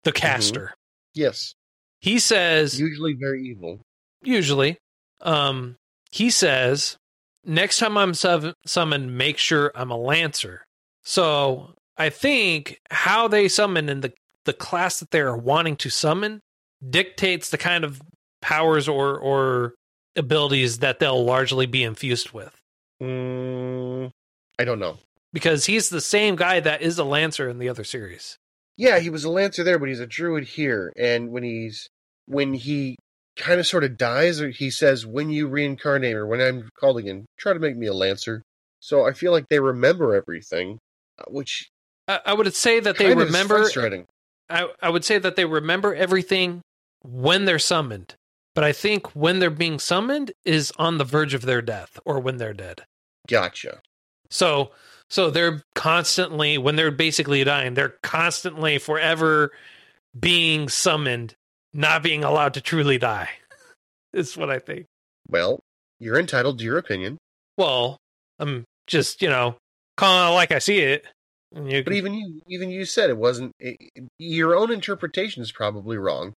The 0.05 0.13
caster. 0.13 0.73
Yes. 1.15 1.55
He 2.01 2.19
says 2.19 2.79
Usually 2.81 3.15
very 3.15 3.43
evil. 3.45 3.81
usually 4.23 4.79
um 5.23 5.77
he 6.13 6.29
says 6.31 6.97
next 7.45 7.79
time 7.79 7.97
i'm 7.97 8.13
sub- 8.15 8.53
summoned 8.67 9.17
make 9.17 9.39
sure 9.39 9.73
i'm 9.75 9.91
a 9.91 9.97
lancer 9.97 10.63
so 11.05 11.71
i 11.99 12.09
think 12.11 12.81
how 12.91 13.29
they 13.29 13.49
summon 13.49 13.89
and 13.89 14.03
the 14.03 14.13
the 14.45 14.53
class 14.53 15.01
that 15.01 15.11
they're 15.11 15.37
wanting 15.37 15.77
to 15.77 15.91
summon 15.91 16.41
dictates 16.89 17.51
the 17.51 17.59
kind 17.59 17.85
of 17.85 18.01
powers 18.41 18.87
or 18.89 19.19
or 19.19 19.75
abilities 20.17 20.79
that 20.79 20.99
they'll 20.99 21.25
largely 21.25 21.67
be 21.67 21.83
infused 21.83 22.33
with 22.33 22.55
Mm, 23.03 24.11
I 24.59 24.65
don't 24.65 24.79
know. 24.79 24.99
because 25.33 25.67
he's 25.67 25.91
the 25.91 26.01
same 26.01 26.35
guy 26.35 26.61
that 26.61 26.81
is 26.81 26.99
a 26.99 27.05
lancer 27.05 27.47
in 27.49 27.59
the 27.59 27.69
other 27.69 27.85
series 27.85 28.39
Yeah, 28.79 28.99
he 29.01 29.11
was 29.11 29.25
a 29.25 29.31
lancer 29.31 29.63
there, 29.65 29.79
but 29.79 29.89
he's 29.91 30.01
a 30.01 30.07
druid 30.07 30.45
here. 30.45 30.93
And 30.97 31.31
when 31.31 31.43
he's 31.43 31.89
when 32.27 32.55
he 32.55 32.97
kind 33.37 33.61
of 33.61 33.67
sort 33.67 33.85
of 33.85 33.97
dies, 33.99 34.41
or 34.41 34.49
he 34.49 34.71
says, 34.71 35.05
"When 35.07 35.29
you 35.31 35.47
reincarnate, 35.47 36.15
or 36.17 36.27
when 36.27 36.41
I'm 36.41 36.69
called 36.81 36.99
again, 36.99 37.27
try 37.39 37.53
to 37.53 37.59
make 37.61 37.77
me 37.77 37.87
a 37.87 37.93
lancer." 37.95 38.43
So 38.81 39.07
I 39.07 39.13
feel 39.13 39.31
like 39.33 39.49
they 39.49 39.61
remember 39.61 40.15
everything, 40.15 40.79
uh, 41.19 41.25
which 41.29 41.69
i, 42.09 42.21
I 42.27 42.35
would 42.35 42.55
say 42.55 42.81
that 42.81 42.99
they 42.99 43.09
kind 43.09 43.21
remember. 43.21 43.69
I, 44.49 44.69
I 44.81 44.91
would 44.91 45.05
say 45.05 45.19
that 45.19 45.35
they 45.35 45.45
remember 45.45 45.95
everything 45.95 46.63
when 47.03 47.47
they're 47.47 47.59
summoned, 47.59 48.15
but 48.55 48.63
I 48.63 48.73
think 48.73 49.15
when 49.17 49.41
they're 49.41 49.51
being 49.51 49.79
summoned 49.79 50.33
is 50.45 50.73
on 50.79 50.99
the 50.99 51.05
verge 51.05 51.35
of 51.35 51.43
their 51.43 51.63
death 51.63 51.99
or 52.05 52.21
when 52.21 52.37
they're 52.37 52.55
dead. 52.55 52.85
Gotcha. 53.29 53.81
So 54.31 54.71
so 55.09 55.31
they're 55.31 55.63
constantly 55.75 56.59
when 56.59 56.77
they're 56.77 56.91
basically 56.91 57.43
dying, 57.45 57.75
they're 57.75 57.97
constantly 58.03 58.79
forever 58.79 59.53
being 60.19 60.69
summoned, 60.69 61.35
not 61.73 62.03
being 62.03 62.25
allowed 62.25 62.55
to 62.55 62.61
truly 62.61 62.99
die. 62.99 63.31
is 64.13 64.37
what 64.37 64.51
I 64.51 64.59
think. 64.59 64.87
Well, 65.29 65.61
you're 65.99 66.19
entitled 66.19 66.59
to 66.59 66.65
your 66.65 66.79
opinion, 66.79 67.19
Well, 67.57 67.99
I'm 68.39 68.65
just, 68.87 69.23
you 69.23 69.29
know, 69.29 69.57
calling 69.97 70.35
like 70.35 70.53
I 70.53 70.59
see 70.59 70.81
it. 70.81 71.07
And 71.55 71.71
you 71.71 71.85
but 71.85 71.93
even 71.93 72.15
you, 72.15 72.43
even 72.49 72.71
you 72.71 72.85
said 72.85 73.11
it 73.11 73.17
wasn't. 73.17 73.53
It, 73.61 73.77
your 74.19 74.55
own 74.57 74.73
interpretation 74.73 75.43
is 75.43 75.53
probably 75.53 75.97
wrong 75.97 76.35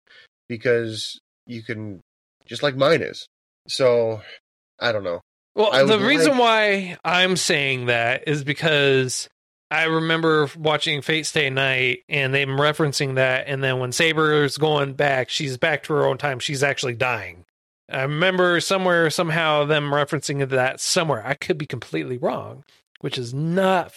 because 0.50 1.20
you 1.46 1.64
can, 1.64 2.02
just 2.46 2.64
like 2.64 2.76
mine 2.76 3.02
is. 3.02 3.28
So 3.68 4.22
I 4.80 4.92
don't 4.92 5.04
know. 5.04 5.22
Well, 5.56 5.72
the 5.88 5.98
would 5.98 6.06
reason 6.06 6.32
like- 6.32 6.40
why 6.40 6.98
I'm 7.04 7.36
saying 7.36 7.88
that 7.88 8.28
is 8.28 8.44
because 8.44 9.28
I 9.72 9.86
remember 9.86 10.50
watching 10.56 11.02
Fate 11.02 11.26
Stay 11.26 11.50
Night 11.50 12.04
and 12.08 12.34
them 12.34 12.50
referencing 12.50 13.16
that, 13.16 13.48
and 13.48 13.64
then 13.64 13.80
when 13.80 13.92
Saber's 13.92 14.58
going 14.58 14.94
back, 14.94 15.30
she's 15.30 15.58
back 15.58 15.84
to 15.84 15.94
her 15.94 16.06
own 16.06 16.18
time. 16.18 16.40
She's 16.40 16.64
actually 16.64 16.96
dying. 16.96 17.44
I 17.90 18.02
remember 18.04 18.60
somewhere, 18.60 19.10
somehow, 19.10 19.66
them 19.66 19.92
referencing 19.92 20.48
that 20.50 20.80
somewhere. 20.80 21.26
I 21.26 21.34
could 21.34 21.58
be 21.58 21.66
completely 21.66 22.18
wrong, 22.18 22.66
which 23.00 23.18
is 23.18 23.34
not 23.34 23.94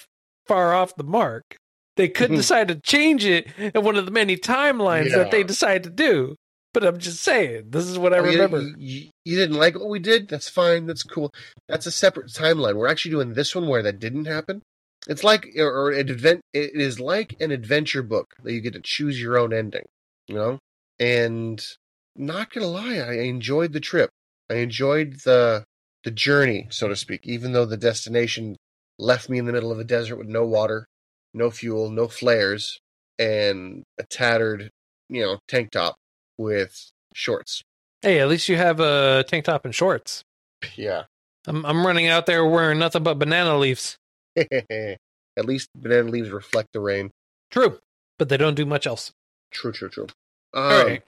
far 0.47 0.75
off 0.75 0.97
the 0.97 1.05
mark. 1.05 1.57
They 1.97 2.09
could 2.09 2.29
mm-hmm. 2.29 2.37
decide 2.37 2.69
to 2.69 2.77
change 2.77 3.25
it 3.25 3.47
in 3.59 3.83
one 3.85 3.97
of 3.97 4.07
the 4.07 4.11
many 4.13 4.37
timelines 4.37 5.13
that 5.13 5.31
they 5.31 5.39
Yeah. 5.41 5.47
decide 5.47 5.85
to 5.85 5.91
do. 5.91 6.37
But 6.73 6.85
I'm 6.85 6.99
just 6.99 7.21
saying, 7.23 7.71
this 7.71 7.87
is 7.87 7.99
what 7.99 8.15
I 8.15 8.19
Oh, 8.19 8.23
remember. 8.23 8.61
You, 8.61 8.75
you- 8.79 9.11
you 9.25 9.37
didn't 9.37 9.57
like 9.57 9.75
what 9.75 9.89
we 9.89 9.99
did? 9.99 10.29
That's 10.29 10.49
fine. 10.49 10.87
That's 10.87 11.03
cool. 11.03 11.31
That's 11.69 11.87
a 11.87 11.91
separate 11.91 12.29
timeline. 12.29 12.77
We're 12.77 12.87
actually 12.89 13.11
doing 13.11 13.35
this 13.35 13.55
one 13.55 13.67
where 13.69 13.83
that 13.83 13.99
didn't 13.99 14.27
happen. 14.27 14.63
It's 15.09 15.25
like, 15.25 15.49
or, 15.57 15.67
or 15.73 15.91
an 15.91 16.09
advent. 16.11 16.43
It 16.53 16.73
is 16.75 17.01
like 17.01 17.35
an 17.41 17.51
adventure 17.51 18.03
book 18.03 18.35
that 18.43 18.53
you 18.53 18.61
get 18.61 18.75
to 18.75 18.81
choose 18.83 19.21
your 19.21 19.37
own 19.39 19.53
ending. 19.53 19.85
You 20.29 20.35
know, 20.37 20.59
and 21.01 21.65
not 22.17 22.53
gonna 22.53 22.67
lie, 22.67 22.97
I 22.99 23.15
enjoyed 23.21 23.73
the 23.73 23.81
trip. 23.81 24.11
I 24.49 24.55
enjoyed 24.57 25.21
the 25.25 25.65
the 26.05 26.11
journey, 26.11 26.69
so 26.71 26.87
to 26.89 26.95
speak. 26.97 27.27
Even 27.27 27.53
though 27.53 27.65
the 27.65 27.77
destination 27.77 28.57
left 29.01 29.29
me 29.29 29.39
in 29.39 29.47
the 29.47 29.53
middle 29.53 29.73
of 29.73 29.79
a 29.79 29.85
desert 29.85 30.17
with 30.17 30.29
no 30.29 30.45
water, 30.45 30.87
no 31.35 31.51
fuel, 31.51 31.91
no 31.91 32.09
flares, 32.09 32.79
and 33.19 33.83
a 33.99 34.05
tattered, 34.05 34.71
you 35.09 35.23
know, 35.23 35.39
tank 35.49 35.71
top 35.71 35.97
with 36.39 36.91
shorts. 37.15 37.63
Hey, 38.03 38.21
at 38.21 38.29
least 38.29 38.49
you 38.49 38.57
have 38.57 38.81
a 38.81 39.25
tank 39.27 39.45
top 39.45 39.65
and 39.65 39.75
shorts. 39.75 40.23
Yeah. 40.77 41.05
I'm 41.47 41.65
I'm 41.65 41.87
running 41.87 42.07
out 42.07 42.27
there 42.27 42.45
wearing 42.45 42.79
nothing 42.79 43.03
but 43.03 43.19
banana 43.19 43.57
leaves. 43.57 43.97
At 44.37 45.45
least 45.47 45.69
banana 45.75 46.11
leaves 46.11 46.29
reflect 46.29 46.69
the 46.75 46.81
rain. 46.81 47.11
True, 47.51 47.79
but 48.19 48.29
they 48.29 48.37
don't 48.37 48.55
do 48.55 48.67
much 48.67 48.87
else. 48.87 49.11
True, 49.51 49.73
true, 49.73 49.89
true. 49.89 50.07
Um, 50.53 50.63
All 50.63 50.85
right, 50.85 51.03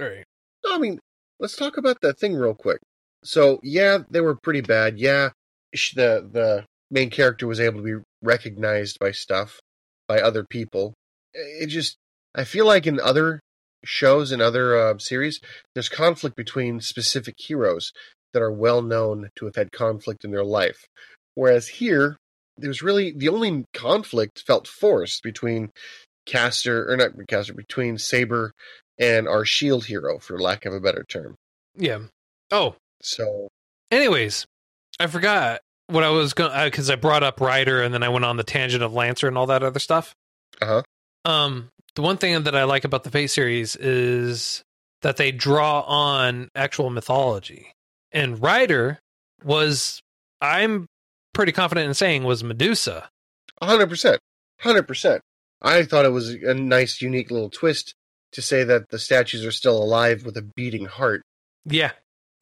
all 0.00 0.08
right. 0.08 0.24
I 0.66 0.78
mean, 0.78 0.98
let's 1.38 1.54
talk 1.54 1.76
about 1.76 2.00
that 2.02 2.18
thing 2.18 2.34
real 2.34 2.54
quick. 2.54 2.80
So, 3.22 3.60
yeah, 3.62 3.98
they 4.10 4.20
were 4.20 4.34
pretty 4.34 4.62
bad. 4.62 4.98
Yeah, 4.98 5.30
the 5.72 6.28
the 6.28 6.64
main 6.92 7.10
character 7.10 7.46
was 7.46 7.58
able 7.58 7.78
to 7.78 7.98
be 7.98 8.04
recognized 8.22 8.98
by 9.00 9.10
stuff, 9.10 9.58
by 10.06 10.20
other 10.20 10.44
people. 10.44 10.94
It 11.34 11.66
just, 11.66 11.96
I 12.34 12.44
feel 12.44 12.66
like 12.66 12.86
in 12.86 13.00
other 13.00 13.40
shows 13.84 14.30
and 14.30 14.40
other 14.40 14.78
uh, 14.78 14.98
series, 14.98 15.40
there's 15.74 15.88
conflict 15.88 16.36
between 16.36 16.80
specific 16.80 17.34
heroes 17.38 17.92
that 18.32 18.42
are 18.42 18.52
well 18.52 18.82
known 18.82 19.30
to 19.36 19.46
have 19.46 19.56
had 19.56 19.72
conflict 19.72 20.24
in 20.24 20.30
their 20.30 20.44
life. 20.44 20.86
Whereas 21.34 21.66
here, 21.68 22.16
there's 22.56 22.82
really 22.82 23.12
the 23.12 23.28
only 23.28 23.64
conflict 23.72 24.42
felt 24.46 24.68
forced 24.68 25.22
between 25.22 25.70
Caster, 26.26 26.90
or 26.90 26.96
not 26.96 27.12
Caster, 27.26 27.54
between 27.54 27.98
Saber 27.98 28.52
and 28.98 29.26
our 29.26 29.44
shield 29.44 29.86
hero, 29.86 30.18
for 30.18 30.38
lack 30.38 30.66
of 30.66 30.74
a 30.74 30.80
better 30.80 31.04
term. 31.08 31.34
Yeah. 31.74 32.00
Oh, 32.50 32.76
So, 33.00 33.48
anyways, 33.90 34.46
I 35.00 35.06
forgot 35.06 35.60
what 35.92 36.04
I 36.04 36.10
was 36.10 36.34
going 36.34 36.52
because 36.64 36.90
I 36.90 36.96
brought 36.96 37.22
up 37.22 37.40
Rider 37.40 37.82
and 37.82 37.92
then 37.92 38.02
I 38.02 38.08
went 38.08 38.24
on 38.24 38.36
the 38.36 38.44
tangent 38.44 38.82
of 38.82 38.92
Lancer 38.92 39.28
and 39.28 39.38
all 39.38 39.46
that 39.46 39.62
other 39.62 39.78
stuff. 39.78 40.14
Uh-huh. 40.60 40.82
Um, 41.24 41.70
the 41.94 42.02
one 42.02 42.16
thing 42.16 42.42
that 42.42 42.56
I 42.56 42.64
like 42.64 42.84
about 42.84 43.04
the 43.04 43.10
Fate 43.10 43.28
series 43.28 43.76
is 43.76 44.64
that 45.02 45.16
they 45.16 45.32
draw 45.32 45.80
on 45.80 46.48
actual 46.54 46.90
mythology, 46.90 47.72
and 48.12 48.42
Rider 48.42 48.98
was 49.44 50.00
I'm 50.40 50.86
pretty 51.32 51.52
confident 51.52 51.86
in 51.86 51.94
saying 51.94 52.24
was 52.24 52.42
Medusa. 52.42 53.08
100%. 53.62 54.18
100%. 54.62 55.20
I 55.62 55.84
thought 55.84 56.04
it 56.04 56.10
was 56.10 56.30
a 56.30 56.54
nice, 56.54 57.00
unique 57.00 57.30
little 57.30 57.50
twist 57.50 57.94
to 58.32 58.42
say 58.42 58.64
that 58.64 58.88
the 58.90 58.98
statues 58.98 59.44
are 59.44 59.52
still 59.52 59.80
alive 59.80 60.24
with 60.24 60.36
a 60.36 60.42
beating 60.42 60.86
heart. 60.86 61.22
Yeah, 61.64 61.92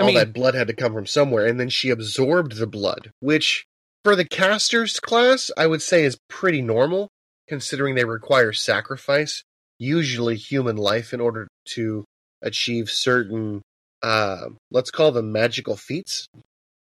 I 0.00 0.02
All 0.02 0.08
mean, 0.08 0.16
that 0.16 0.32
blood 0.32 0.54
had 0.54 0.68
to 0.68 0.72
come 0.72 0.94
from 0.94 1.04
somewhere, 1.04 1.46
and 1.46 1.60
then 1.60 1.68
she 1.68 1.90
absorbed 1.90 2.56
the 2.56 2.66
blood, 2.66 3.12
which, 3.20 3.66
for 4.02 4.16
the 4.16 4.24
casters 4.24 4.98
class, 4.98 5.50
I 5.58 5.66
would 5.66 5.82
say 5.82 6.04
is 6.04 6.18
pretty 6.28 6.62
normal, 6.62 7.08
considering 7.48 7.94
they 7.96 8.04
require 8.04 8.54
sacrifice, 8.54 9.44
usually 9.78 10.36
human 10.36 10.76
life, 10.76 11.12
in 11.12 11.20
order 11.20 11.48
to 11.74 12.04
achieve 12.40 12.88
certain, 12.88 13.60
uh, 14.02 14.46
let's 14.70 14.90
call 14.90 15.12
them 15.12 15.32
magical 15.32 15.76
feats. 15.76 16.26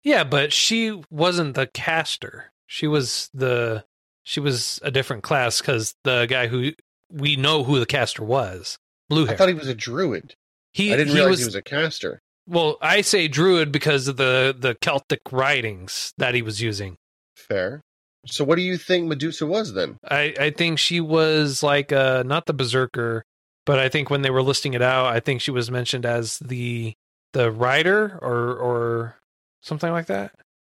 Yeah, 0.02 0.24
but 0.24 0.54
she 0.54 1.02
wasn't 1.12 1.56
the 1.56 1.68
caster. 1.68 2.52
She 2.68 2.88
was 2.88 3.30
the 3.34 3.84
she 4.24 4.40
was 4.40 4.80
a 4.82 4.92
different 4.92 5.24
class 5.24 5.60
because 5.60 5.94
the 6.06 6.26
guy 6.26 6.48
who 6.48 6.72
we 7.12 7.36
know 7.36 7.66
who 7.66 7.80
the 7.80 7.86
caster 7.86 8.24
was, 8.24 8.78
blue 9.10 9.26
hair. 9.26 9.34
I 9.34 9.38
thought 9.38 9.50
he 9.50 9.56
was 9.56 9.68
a 9.68 9.76
druid. 9.76 10.36
he 10.72 10.94
I 10.94 10.96
didn't 10.96 11.10
he 11.10 11.16
realize 11.16 11.32
was, 11.32 11.40
he 11.40 11.46
was 11.46 11.56
a 11.56 11.62
caster. 11.62 12.22
Well. 12.50 12.78
I 12.82 13.02
say 13.02 13.28
druid 13.28 13.72
because 13.72 14.08
of 14.08 14.18
the 14.18 14.56
the 14.58 14.76
Celtic 14.76 15.22
writings 15.32 16.14
that 16.18 16.36
he 16.36 16.42
was 16.42 16.62
using. 16.62 16.98
Fair. 17.36 17.82
So, 18.26 18.44
what 18.44 18.56
do 18.58 18.62
you 18.62 18.78
think 18.78 19.08
Medusa 19.08 19.46
was 19.46 19.74
then? 19.74 19.98
I 20.04 20.34
I 20.40 20.50
think 20.50 20.80
she 20.80 21.00
was 21.00 21.64
like 21.64 21.92
uh 21.92 22.24
not 22.26 22.46
the 22.46 22.54
berserker, 22.54 23.24
but 23.66 23.80
I 23.80 23.88
think 23.90 24.10
when 24.10 24.22
they 24.24 24.30
were 24.30 24.44
listing 24.44 24.74
it 24.74 24.82
out, 24.82 25.06
I 25.06 25.20
think 25.20 25.42
she 25.42 25.52
was 25.52 25.72
mentioned 25.72 26.06
as 26.06 26.40
the 26.40 26.94
the 27.34 27.52
rider 27.52 28.20
or 28.22 28.56
or 28.58 29.16
something 29.62 29.92
like 29.92 30.08
that 30.08 30.32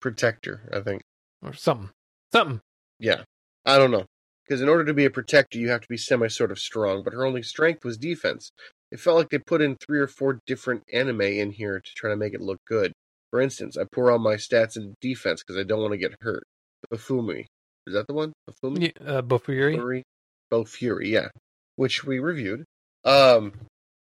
Protector, 0.02 0.62
I 0.74 0.82
think. 0.82 1.04
or 1.42 1.54
something 1.54 1.92
something. 2.34 2.62
Yeah. 3.00 3.24
I 3.66 3.78
don't 3.78 3.92
know. 3.92 4.06
Because 4.50 4.62
in 4.62 4.70
order 4.70 4.84
to 4.86 4.96
be 4.96 5.06
a 5.06 5.12
protector, 5.12 5.60
you 5.60 5.70
have 5.70 5.82
to 5.82 5.88
be 5.88 5.96
semi 5.98 6.28
sort 6.28 6.52
of 6.52 6.58
strong, 6.58 7.04
but 7.04 7.14
her 7.14 7.24
only 7.24 7.44
strength 7.44 7.86
was 7.86 8.00
defense. 8.00 8.52
It 8.92 9.00
felt 9.00 9.18
like 9.18 9.30
they 9.30 9.38
put 9.38 9.62
in 9.62 9.76
three 9.76 10.00
or 10.00 10.08
four 10.08 10.40
different 10.48 10.82
anime 10.92 11.22
in 11.22 11.52
here 11.52 11.80
to 11.80 11.92
try 11.96 12.10
to 12.10 12.16
make 12.16 12.34
it 12.34 12.42
look 12.42 12.58
good. 12.68 12.92
For 13.30 13.40
instance, 13.40 13.78
I 13.78 13.84
pour 13.94 14.10
all 14.10 14.18
my 14.18 14.36
stats 14.36 14.76
into 14.76 14.96
defense 15.02 15.44
because 15.44 15.60
I 15.60 15.64
don't 15.64 15.82
want 15.82 15.92
to 15.92 15.98
get 16.00 16.16
hurt. 16.22 16.44
Bafumi. 16.92 17.46
Is 17.86 17.94
that 17.94 18.08
the 18.08 18.14
one? 18.16 18.34
Bafumi? 18.50 18.92
Yeah, 19.00 19.08
uh, 19.08 19.22
Bofuri. 19.22 19.76
Fury? 19.76 20.04
Bo 20.50 20.66
yeah. 21.02 21.28
Which 21.76 22.04
we 22.04 22.18
reviewed. 22.18 22.66
Um, 23.06 23.54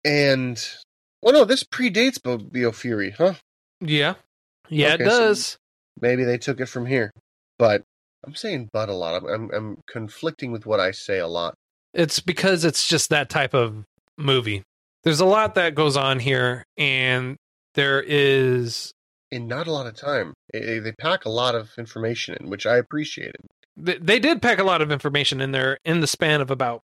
and, 0.05 0.65
well, 1.23 1.35
no, 1.35 1.45
this 1.45 1.65
predates 1.65 2.23
Bo 2.23 2.39
Bio 2.39 2.71
Fury, 2.71 3.11
huh? 3.11 3.35
Yeah, 3.81 4.15
yeah, 4.69 4.95
Okay, 4.95 5.05
it 5.05 5.11
so- 5.11 5.21
does. 5.21 5.57
maybe 6.01 6.23
they 6.23 6.39
took 6.39 6.61
it 6.61 6.67
from 6.67 6.87
here. 6.87 7.11
But 7.59 7.83
I'm 8.25 8.35
saying 8.35 8.69
but 8.73 8.89
a 8.89 8.95
lot. 8.95 9.15
I'm, 9.23 9.27
I'm 9.29 9.51
I'm 9.53 9.77
conflicting 9.89 10.53
with 10.53 10.67
what 10.67 10.81
I 10.81 10.91
say 10.93 11.19
a 11.19 11.27
lot. 11.29 11.55
It's 11.95 12.21
because 12.21 12.65
it's 12.65 12.87
just 12.87 13.11
that 13.11 13.29
type 13.31 13.55
of 13.55 13.85
movie. 14.19 14.63
there's 15.05 15.21
a 15.21 15.25
lot 15.27 15.55
that 15.55 15.75
goes 15.75 15.97
on 15.97 16.19
here, 16.21 16.65
and 16.77 17.37
there 17.75 18.03
is 18.03 18.93
In 19.31 19.47
not 19.49 19.67
a 19.67 19.73
lot 19.73 19.87
of 19.87 19.95
time, 19.95 20.35
they 20.53 20.93
pack 21.01 21.25
a 21.25 21.31
lot 21.31 21.55
of 21.55 21.71
information 21.79 22.37
in, 22.41 22.51
which 22.51 22.67
I 22.67 22.77
appreciated. 22.77 23.37
th- 23.85 24.01
they 24.03 24.19
did 24.19 24.43
pack 24.43 24.59
a 24.59 24.65
lot 24.65 24.83
of 24.83 24.91
information 24.91 25.41
in 25.41 25.53
there 25.53 25.79
in 25.85 26.01
the 26.01 26.07
span 26.07 26.41
of 26.41 26.51
about 26.51 26.81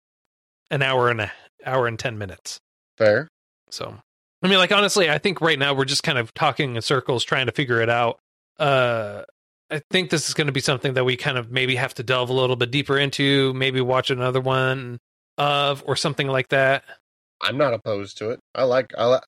an 0.71 0.83
hour 0.83 1.09
and 1.09 1.21
a 1.21 1.33
hour 1.65 1.87
and 1.87 1.99
10 1.99 2.19
minutes. 2.19 2.59
Fair. 2.99 3.29
So, 3.71 3.97
I 4.43 4.49
mean, 4.49 4.59
like, 4.59 4.73
honestly, 4.73 5.09
I 5.11 5.19
think 5.19 5.41
right 5.41 5.59
now 5.59 5.75
we're 5.75 5.85
just 5.85 6.03
kind 6.03 6.19
of 6.19 6.33
talking 6.35 6.77
in 6.77 6.83
circles 6.83 7.25
trying 7.25 7.47
to 7.47 7.53
figure 7.53 7.81
it 7.81 7.89
out. 7.89 8.19
Uh, 8.59 9.23
I 9.71 9.81
think 9.91 10.11
this 10.11 10.29
is 10.29 10.35
going 10.35 10.47
to 10.49 10.53
be 10.53 10.61
something 10.61 10.95
that 10.95 11.05
we 11.05 11.17
kind 11.17 11.39
of 11.39 11.51
maybe 11.51 11.77
have 11.77 11.95
to 11.95 12.03
delve 12.03 12.31
a 12.31 12.33
little 12.33 12.57
bit 12.57 12.71
deeper 12.71 12.99
into, 12.99 13.55
maybe 13.55 13.81
watch 13.81 14.11
another 14.11 14.41
one 14.41 14.99
of 15.39 15.83
or 15.87 15.97
something 15.97 16.27
like 16.27 16.49
that. 16.49 16.85
I'm 17.41 17.57
not 17.57 17.73
opposed 17.73 18.19
to 18.19 18.31
it. 18.31 18.41
I 18.55 18.65
like. 18.65 18.93
I 18.99 19.07
like. 19.07 19.23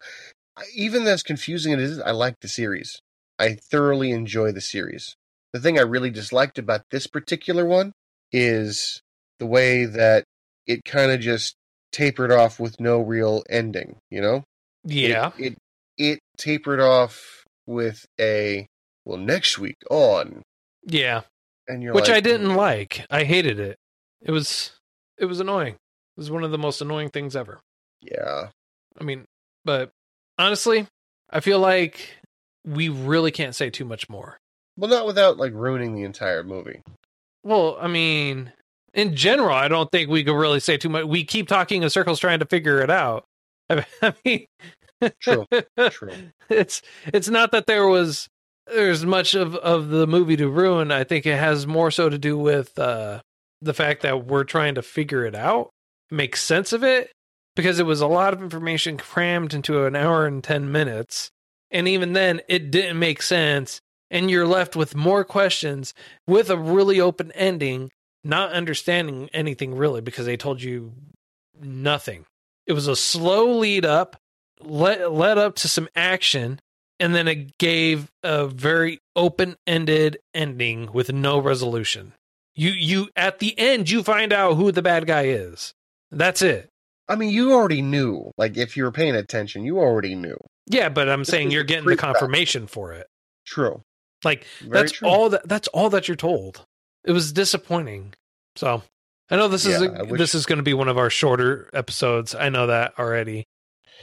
Even 0.74 1.06
as 1.06 1.22
confusing 1.22 1.72
as 1.72 1.80
it 1.80 1.84
is, 1.84 2.00
I 2.00 2.10
like 2.10 2.34
the 2.40 2.48
series. 2.48 3.00
I 3.38 3.56
thoroughly 3.70 4.10
enjoy 4.10 4.52
the 4.52 4.60
series. 4.60 5.14
The 5.52 5.60
thing 5.60 5.78
I 5.78 5.82
really 5.82 6.10
disliked 6.10 6.58
about 6.58 6.82
this 6.90 7.06
particular 7.06 7.64
one 7.64 7.92
is 8.32 9.00
the 9.38 9.46
way 9.46 9.86
that 9.86 10.24
it 10.66 10.84
kind 10.84 11.10
of 11.10 11.20
just 11.20 11.54
tapered 11.90 12.32
off 12.32 12.60
with 12.60 12.78
no 12.80 13.00
real 13.00 13.42
ending. 13.48 13.96
You 14.10 14.20
know? 14.20 14.44
Yeah. 14.84 15.32
It, 15.38 15.52
it 15.52 15.58
it 15.96 16.18
tapered 16.36 16.80
off 16.80 17.44
with 17.66 18.04
a 18.20 18.66
well 19.04 19.18
next 19.18 19.58
week 19.58 19.76
on, 19.90 20.42
Yeah. 20.84 21.22
and 21.68 21.82
you're 21.82 21.94
Which 21.94 22.08
like, 22.08 22.16
I 22.16 22.20
didn't 22.20 22.54
like. 22.54 23.06
I 23.10 23.24
hated 23.24 23.58
it. 23.58 23.76
It 24.20 24.30
was 24.30 24.72
it 25.18 25.26
was 25.26 25.40
annoying. 25.40 25.74
It 25.74 26.20
was 26.20 26.30
one 26.30 26.44
of 26.44 26.50
the 26.50 26.58
most 26.58 26.80
annoying 26.80 27.10
things 27.10 27.34
ever. 27.36 27.60
Yeah. 28.00 28.48
I 29.00 29.04
mean, 29.04 29.24
but 29.64 29.90
honestly, 30.38 30.86
I 31.30 31.40
feel 31.40 31.58
like 31.58 32.16
we 32.66 32.88
really 32.88 33.30
can't 33.30 33.54
say 33.54 33.70
too 33.70 33.84
much 33.84 34.08
more. 34.08 34.38
Well, 34.76 34.90
not 34.90 35.06
without 35.06 35.36
like 35.38 35.52
ruining 35.54 35.94
the 35.94 36.02
entire 36.04 36.42
movie. 36.42 36.82
Well, 37.44 37.76
I 37.80 37.88
mean, 37.88 38.52
in 38.94 39.16
general, 39.16 39.54
I 39.54 39.68
don't 39.68 39.90
think 39.90 40.08
we 40.10 40.22
could 40.24 40.36
really 40.36 40.60
say 40.60 40.76
too 40.76 40.88
much. 40.88 41.04
We 41.06 41.24
keep 41.24 41.48
talking 41.48 41.82
in 41.82 41.90
circles 41.90 42.20
trying 42.20 42.38
to 42.40 42.46
figure 42.46 42.80
it 42.80 42.90
out. 42.90 43.24
I 43.70 43.84
I 44.02 44.14
mean, 44.24 44.46
True. 45.20 45.46
True. 45.90 46.12
it's 46.48 46.80
it's 47.06 47.28
not 47.28 47.50
that 47.52 47.66
there 47.66 47.86
was 47.88 48.28
there's 48.66 49.04
much 49.04 49.34
of 49.34 49.54
of 49.56 49.88
the 49.88 50.06
movie 50.06 50.36
to 50.36 50.48
ruin. 50.48 50.90
I 50.90 51.04
think 51.04 51.26
it 51.26 51.38
has 51.38 51.66
more 51.66 51.90
so 51.90 52.08
to 52.08 52.18
do 52.18 52.38
with 52.38 52.78
uh 52.78 53.20
the 53.60 53.74
fact 53.74 54.02
that 54.02 54.26
we're 54.26 54.44
trying 54.44 54.74
to 54.74 54.82
figure 54.82 55.24
it 55.24 55.34
out, 55.34 55.70
make 56.10 56.36
sense 56.36 56.72
of 56.72 56.82
it, 56.82 57.12
because 57.54 57.78
it 57.78 57.86
was 57.86 58.00
a 58.00 58.06
lot 58.06 58.32
of 58.32 58.42
information 58.42 58.96
crammed 58.96 59.54
into 59.54 59.84
an 59.84 59.94
hour 59.94 60.26
and 60.26 60.42
10 60.42 60.70
minutes. 60.70 61.30
And 61.70 61.88
even 61.88 62.12
then, 62.12 62.40
it 62.48 62.70
didn't 62.70 62.98
make 62.98 63.22
sense. 63.22 63.80
And 64.10 64.30
you're 64.30 64.46
left 64.46 64.76
with 64.76 64.94
more 64.94 65.24
questions 65.24 65.94
with 66.26 66.50
a 66.50 66.56
really 66.56 67.00
open 67.00 67.32
ending, 67.32 67.90
not 68.24 68.52
understanding 68.52 69.30
anything 69.32 69.74
really 69.74 70.00
because 70.00 70.26
they 70.26 70.36
told 70.36 70.60
you 70.60 70.92
nothing. 71.58 72.26
It 72.66 72.74
was 72.74 72.88
a 72.88 72.96
slow 72.96 73.58
lead 73.58 73.84
up, 73.86 74.16
led, 74.60 75.06
led 75.06 75.38
up 75.38 75.54
to 75.56 75.68
some 75.68 75.88
action, 75.96 76.60
and 77.02 77.14
then 77.14 77.26
it 77.28 77.58
gave 77.58 78.10
a 78.22 78.46
very 78.46 78.98
open 79.16 79.56
ended 79.66 80.18
ending 80.32 80.90
with 80.92 81.12
no 81.12 81.38
resolution. 81.38 82.12
You 82.54 82.70
you 82.70 83.08
at 83.16 83.38
the 83.40 83.58
end 83.58 83.90
you 83.90 84.02
find 84.02 84.32
out 84.32 84.54
who 84.54 84.72
the 84.72 84.82
bad 84.82 85.06
guy 85.06 85.24
is. 85.24 85.72
That's 86.10 86.40
it. 86.42 86.68
I 87.08 87.16
mean, 87.16 87.30
you 87.30 87.52
already 87.52 87.82
knew. 87.82 88.30
Like, 88.38 88.56
if 88.56 88.76
you 88.76 88.84
were 88.84 88.92
paying 88.92 89.14
attention, 89.16 89.64
you 89.64 89.78
already 89.78 90.14
knew. 90.14 90.36
Yeah, 90.66 90.88
but 90.88 91.08
I'm 91.08 91.20
This 91.20 91.28
saying 91.28 91.50
you're 91.50 91.64
getting 91.64 91.88
the 91.88 91.96
confirmation 91.96 92.66
for 92.68 92.92
it. 92.92 93.06
True. 93.44 93.82
Like 94.24 94.46
Very 94.60 94.70
that's 94.72 94.92
true. 94.92 95.08
all 95.08 95.28
that 95.30 95.48
that's 95.48 95.68
all 95.68 95.90
that 95.90 96.06
you're 96.08 96.16
told. 96.16 96.64
It 97.04 97.12
was 97.12 97.32
disappointing. 97.32 98.14
So 98.54 98.82
I 99.30 99.36
know 99.36 99.48
this 99.48 99.66
is 99.66 99.80
Yeah, 99.82 99.88
a, 99.88 99.98
I 99.98 100.02
wish- 100.02 100.18
this 100.18 100.34
is 100.34 100.46
going 100.46 100.58
to 100.58 100.62
be 100.62 100.74
one 100.74 100.88
of 100.88 100.96
our 100.98 101.10
shorter 101.10 101.68
episodes. 101.74 102.34
I 102.34 102.48
know 102.50 102.68
that 102.68 102.94
already. 102.98 103.44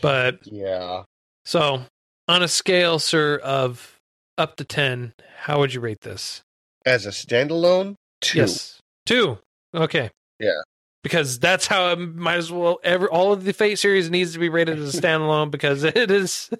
But 0.01 0.39
Yeah. 0.43 1.03
so 1.45 1.83
on 2.29 2.43
a 2.43 2.47
scale, 2.47 2.99
sir, 2.99 3.37
of 3.37 3.99
up 4.37 4.55
to 4.57 4.63
ten, 4.63 5.13
how 5.39 5.59
would 5.59 5.73
you 5.73 5.81
rate 5.81 6.01
this? 6.01 6.41
As 6.85 7.05
a 7.05 7.09
standalone, 7.09 7.95
two. 8.21 8.39
Yes, 8.39 8.79
two. 9.05 9.39
Okay. 9.73 10.11
Yeah. 10.39 10.61
Because 11.03 11.39
that's 11.39 11.67
how 11.67 11.91
it 11.91 11.97
might 11.97 12.37
as 12.37 12.51
well. 12.51 12.79
Every 12.83 13.07
all 13.07 13.33
of 13.33 13.43
the 13.43 13.53
Fate 13.53 13.79
series 13.79 14.09
needs 14.09 14.33
to 14.33 14.39
be 14.39 14.49
rated 14.49 14.79
as 14.79 14.95
a 14.95 15.01
standalone 15.01 15.51
because 15.51 15.83
it 15.83 16.11
is 16.11 16.49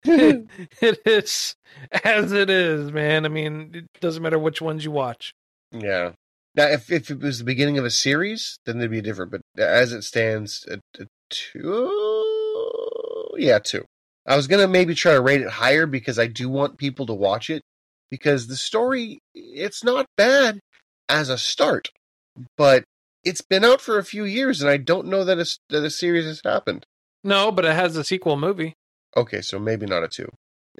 it 0.04 1.00
is 1.04 1.54
as 2.04 2.32
it 2.32 2.50
is, 2.50 2.92
man. 2.92 3.24
I 3.24 3.28
mean, 3.28 3.70
it 3.74 4.00
doesn't 4.00 4.22
matter 4.22 4.38
which 4.38 4.60
ones 4.60 4.84
you 4.84 4.90
watch. 4.90 5.32
Yeah. 5.72 6.12
Now, 6.54 6.66
if 6.66 6.90
if 6.90 7.10
it 7.10 7.20
was 7.20 7.38
the 7.38 7.44
beginning 7.44 7.78
of 7.78 7.84
a 7.84 7.90
series, 7.90 8.58
then 8.66 8.78
it'd 8.78 8.90
be 8.90 9.00
different. 9.00 9.30
But 9.30 9.42
as 9.58 9.92
it 9.92 10.02
stands, 10.02 10.66
a, 10.68 10.80
a 11.00 11.06
two. 11.30 11.92
Yeah, 13.36 13.58
two. 13.60 13.84
I 14.28 14.36
was 14.36 14.46
gonna 14.46 14.68
maybe 14.68 14.94
try 14.94 15.14
to 15.14 15.22
rate 15.22 15.40
it 15.40 15.48
higher 15.48 15.86
because 15.86 16.18
I 16.18 16.26
do 16.26 16.50
want 16.50 16.76
people 16.76 17.06
to 17.06 17.14
watch 17.14 17.48
it 17.48 17.62
because 18.10 18.46
the 18.46 18.56
story 18.56 19.20
it's 19.34 19.82
not 19.82 20.06
bad 20.16 20.60
as 21.08 21.30
a 21.30 21.38
start, 21.38 21.88
but 22.58 22.84
it's 23.24 23.40
been 23.40 23.64
out 23.64 23.80
for 23.80 23.98
a 23.98 24.04
few 24.04 24.24
years 24.24 24.60
and 24.60 24.70
I 24.70 24.76
don't 24.76 25.06
know 25.06 25.24
that 25.24 25.38
a, 25.38 25.58
that 25.70 25.82
a 25.82 25.90
series 25.90 26.26
has 26.26 26.42
happened. 26.44 26.84
No, 27.24 27.50
but 27.50 27.64
it 27.64 27.74
has 27.74 27.96
a 27.96 28.04
sequel 28.04 28.36
movie. 28.36 28.74
Okay, 29.16 29.40
so 29.40 29.58
maybe 29.58 29.86
not 29.86 30.04
a 30.04 30.08
two. 30.08 30.28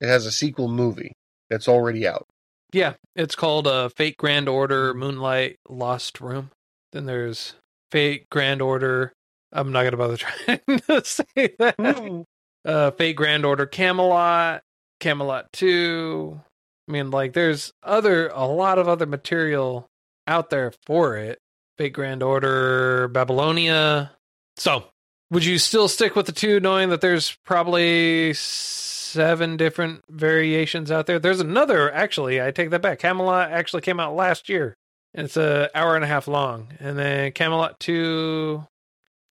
It 0.01 0.07
has 0.07 0.27
a 0.27 0.31
sequel 0.31 0.69
movie 0.69 1.13
that's 1.49 1.69
already 1.69 2.07
out. 2.07 2.27
Yeah, 2.73 2.95
it's 3.17 3.35
called 3.35 3.67
uh, 3.67 3.89
Fate 3.89 4.19
Grand 4.19 4.47
Order 4.47 4.93
Moonlight 4.93 5.57
Lost 5.69 6.21
Room. 6.21 6.51
Then 6.93 7.07
there's 7.07 7.55
Fate 7.91 8.29
Grand 8.31 8.61
Order. 8.61 9.15
I'm 9.53 9.73
not 9.73 9.85
gonna 9.85 9.97
bother 9.97 10.17
trying 10.19 10.61
to 10.67 11.03
say 11.03 11.55
that. 11.59 12.27
Uh, 12.64 12.90
Fate 12.92 13.16
Grand 13.16 13.44
Order 13.44 13.66
Camelot, 13.66 14.62
Camelot 15.01 15.53
Two. 15.53 16.40
I 16.88 16.92
mean, 16.92 17.11
like, 17.11 17.35
there's 17.35 17.73
other 17.83 18.29
a 18.29 18.47
lot 18.47 18.79
of 18.79 18.88
other 18.88 19.07
material 19.07 19.88
out 20.27 20.51
there 20.51 20.73
for 20.87 21.16
it. 21.16 21.38
Fate 21.77 21.92
Grand 21.92 22.23
Order 22.23 23.09
Babylonia. 23.09 24.12
So, 24.57 24.85
would 25.31 25.44
you 25.44 25.59
still 25.59 25.88
stick 25.88 26.16
with 26.16 26.27
the 26.27 26.33
two, 26.33 26.61
knowing 26.61 26.88
that 26.88 27.01
there's 27.01 27.37
probably 27.44 28.33
seven 28.35 29.57
different 29.57 30.03
variations 30.09 30.90
out 30.90 31.07
there? 31.07 31.18
There's 31.18 31.40
another, 31.40 31.92
actually. 31.92 32.40
I 32.40 32.51
take 32.51 32.71
that 32.71 32.83
back. 32.83 32.99
Camelot 32.99 33.51
actually 33.51 33.83
came 33.83 34.01
out 34.01 34.16
last 34.16 34.49
year, 34.49 34.77
it's 35.14 35.37
a 35.37 35.68
hour 35.75 35.97
and 35.97 36.05
a 36.05 36.09
half 36.09 36.29
long. 36.29 36.68
And 36.79 36.99
then 36.99 37.33
Camelot 37.33 37.81
Two 37.81 38.66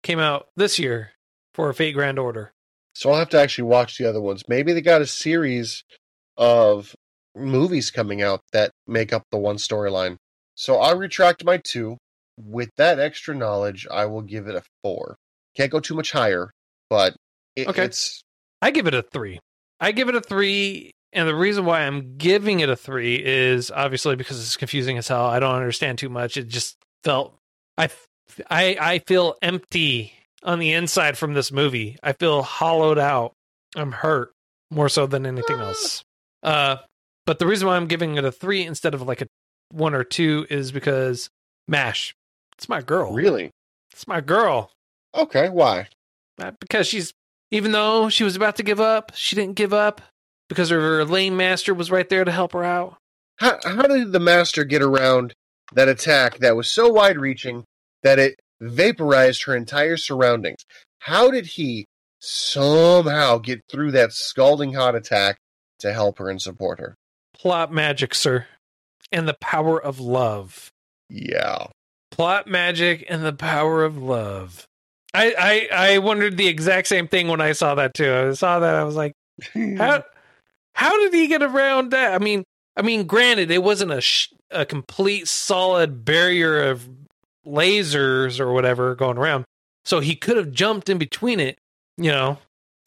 came 0.01 0.19
out 0.19 0.47
this 0.55 0.79
year 0.79 1.11
for 1.53 1.71
Fate 1.73 1.93
Grand 1.93 2.17
Order. 2.19 2.52
So 2.93 3.09
I'll 3.11 3.19
have 3.19 3.29
to 3.29 3.39
actually 3.39 3.65
watch 3.65 3.97
the 3.97 4.07
other 4.07 4.21
ones. 4.21 4.43
Maybe 4.47 4.73
they 4.73 4.81
got 4.81 5.01
a 5.01 5.07
series 5.07 5.83
of 6.37 6.95
movies 7.35 7.89
coming 7.91 8.21
out 8.21 8.41
that 8.51 8.71
make 8.87 9.11
up 9.13 9.23
the 9.31 9.37
one 9.37 9.57
storyline. 9.57 10.17
So 10.55 10.77
I'll 10.77 10.97
retract 10.97 11.43
my 11.43 11.57
two. 11.57 11.97
With 12.37 12.69
that 12.77 12.99
extra 12.99 13.35
knowledge, 13.35 13.85
I 13.91 14.05
will 14.05 14.21
give 14.21 14.47
it 14.47 14.55
a 14.55 14.63
four. 14.83 15.15
Can't 15.55 15.71
go 15.71 15.79
too 15.79 15.93
much 15.93 16.11
higher, 16.11 16.49
but 16.89 17.15
it, 17.55 17.67
Okay. 17.67 17.85
it's 17.85 18.23
I 18.61 18.71
give 18.71 18.87
it 18.87 18.95
a 18.95 19.03
three. 19.03 19.39
I 19.79 19.91
give 19.91 20.09
it 20.09 20.15
a 20.15 20.21
three, 20.21 20.91
and 21.11 21.27
the 21.27 21.35
reason 21.35 21.65
why 21.65 21.81
I'm 21.81 22.17
giving 22.17 22.61
it 22.61 22.69
a 22.69 22.75
three 22.75 23.23
is 23.23 23.69
obviously 23.69 24.15
because 24.15 24.39
it's 24.39 24.57
confusing 24.57 24.97
as 24.97 25.07
hell. 25.07 25.25
I 25.25 25.39
don't 25.39 25.55
understand 25.55 25.99
too 25.99 26.09
much. 26.09 26.37
It 26.37 26.47
just 26.47 26.75
felt 27.03 27.37
I 27.77 27.89
I 28.49 28.77
I 28.79 28.99
feel 29.05 29.35
empty 29.43 30.13
on 30.43 30.59
the 30.59 30.73
inside 30.73 31.17
from 31.17 31.33
this 31.33 31.51
movie. 31.51 31.97
I 32.03 32.13
feel 32.13 32.43
hollowed 32.43 32.99
out. 32.99 33.33
I'm 33.75 33.91
hurt 33.91 34.31
more 34.69 34.89
so 34.89 35.07
than 35.07 35.25
anything 35.25 35.59
else. 35.59 36.03
Uh, 36.41 36.77
but 37.25 37.39
the 37.39 37.47
reason 37.47 37.67
why 37.67 37.75
I'm 37.75 37.87
giving 37.87 38.15
it 38.17 38.25
a 38.25 38.31
three 38.31 38.65
instead 38.65 38.93
of 38.93 39.01
like 39.01 39.21
a 39.21 39.27
one 39.71 39.93
or 39.93 40.03
two 40.03 40.45
is 40.49 40.71
because 40.71 41.29
Mash. 41.67 42.13
It's 42.57 42.69
my 42.69 42.81
girl. 42.81 43.13
really 43.13 43.51
It's 43.91 44.07
my 44.07 44.21
girl. 44.21 44.71
okay. 45.15 45.49
Why? 45.49 45.87
Uh, 46.39 46.51
because 46.59 46.87
she's 46.87 47.13
even 47.51 47.71
though 47.71 48.09
she 48.09 48.23
was 48.23 48.35
about 48.35 48.55
to 48.57 48.63
give 48.63 48.79
up, 48.79 49.11
she 49.15 49.35
didn't 49.35 49.55
give 49.55 49.73
up 49.73 50.01
because 50.49 50.69
her 50.69 51.05
lane 51.05 51.37
master 51.37 51.73
was 51.73 51.91
right 51.91 52.09
there 52.09 52.25
to 52.25 52.31
help 52.31 52.53
her 52.53 52.63
out. 52.63 52.97
How 53.37 53.59
how 53.63 53.83
did 53.83 54.11
the 54.11 54.19
master 54.19 54.63
get 54.63 54.81
around 54.81 55.33
that 55.73 55.87
attack 55.87 56.39
that 56.39 56.55
was 56.55 56.67
so 56.67 56.89
wide 56.89 57.17
reaching 57.17 57.63
that 58.03 58.19
it 58.19 58.39
vaporized 58.61 59.43
her 59.43 59.55
entire 59.55 59.97
surroundings? 59.97 60.65
How 60.99 61.31
did 61.31 61.45
he 61.45 61.85
somehow 62.19 63.37
get 63.37 63.61
through 63.69 63.91
that 63.91 64.13
scalding 64.13 64.73
hot 64.73 64.95
attack 64.95 65.37
to 65.79 65.93
help 65.93 66.19
her 66.19 66.29
and 66.29 66.41
support 66.41 66.79
her? 66.79 66.95
Plot 67.33 67.71
magic, 67.71 68.15
sir, 68.15 68.47
and 69.11 69.27
the 69.27 69.35
power 69.35 69.81
of 69.81 69.99
love. 69.99 70.69
Yeah. 71.09 71.67
Plot 72.11 72.47
magic 72.47 73.05
and 73.09 73.25
the 73.25 73.33
power 73.33 73.83
of 73.83 73.97
love. 73.97 74.65
I, 75.13 75.67
I 75.71 75.93
I 75.93 75.97
wondered 75.99 76.37
the 76.37 76.47
exact 76.47 76.87
same 76.87 77.07
thing 77.07 77.27
when 77.27 77.41
I 77.41 77.51
saw 77.51 77.75
that 77.75 77.93
too. 77.93 78.11
I 78.11 78.33
saw 78.33 78.59
that 78.59 78.75
I 78.75 78.83
was 78.83 78.95
like, 78.95 79.13
how 79.53 80.03
how 80.73 80.99
did 81.01 81.13
he 81.13 81.27
get 81.27 81.43
around 81.43 81.91
that? 81.91 82.13
I 82.13 82.17
mean, 82.23 82.43
I 82.75 82.81
mean, 82.81 83.05
granted, 83.05 83.51
it 83.51 83.61
wasn't 83.61 83.91
a 83.91 84.01
sh- 84.01 84.33
a 84.49 84.65
complete 84.65 85.27
solid 85.27 86.03
barrier 86.05 86.69
of 86.69 86.87
lasers 87.45 88.39
or 88.39 88.53
whatever 88.53 88.95
going 88.95 89.17
around, 89.17 89.45
so 89.85 89.99
he 89.99 90.15
could 90.15 90.37
have 90.37 90.51
jumped 90.51 90.89
in 90.89 90.97
between 90.97 91.39
it, 91.39 91.57
you 91.97 92.11
know, 92.11 92.37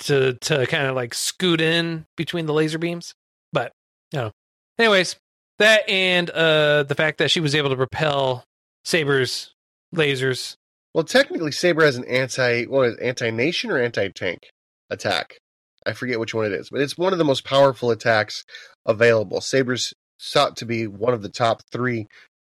to 0.00 0.34
to 0.34 0.66
kind 0.66 0.86
of 0.86 0.94
like 0.94 1.14
scoot 1.14 1.60
in 1.60 2.06
between 2.16 2.46
the 2.46 2.54
laser 2.54 2.78
beams. 2.78 3.14
But 3.52 3.72
you 4.12 4.20
know, 4.20 4.30
anyways, 4.78 5.16
that 5.58 5.88
and 5.88 6.30
uh 6.30 6.84
the 6.84 6.94
fact 6.94 7.18
that 7.18 7.30
she 7.30 7.40
was 7.40 7.54
able 7.54 7.70
to 7.70 7.76
repel 7.76 8.44
Saber's 8.84 9.52
lasers. 9.94 10.56
Well, 10.94 11.04
technically, 11.04 11.52
Saber 11.52 11.84
has 11.84 11.96
an 11.96 12.04
anti 12.06 12.64
what 12.64 12.88
is 12.88 12.96
anti 12.98 13.30
nation 13.30 13.70
or 13.70 13.78
anti 13.78 14.08
tank 14.08 14.48
attack. 14.90 15.38
I 15.86 15.92
forget 15.92 16.18
which 16.18 16.34
one 16.34 16.46
it 16.46 16.52
is, 16.52 16.70
but 16.70 16.80
it's 16.80 16.98
one 16.98 17.12
of 17.12 17.18
the 17.18 17.24
most 17.24 17.44
powerful 17.44 17.90
attacks 17.90 18.44
available. 18.84 19.40
Saber's 19.40 19.94
sought 20.18 20.56
to 20.56 20.66
be 20.66 20.86
one 20.86 21.14
of 21.14 21.22
the 21.22 21.28
top 21.28 21.62
three 21.70 22.08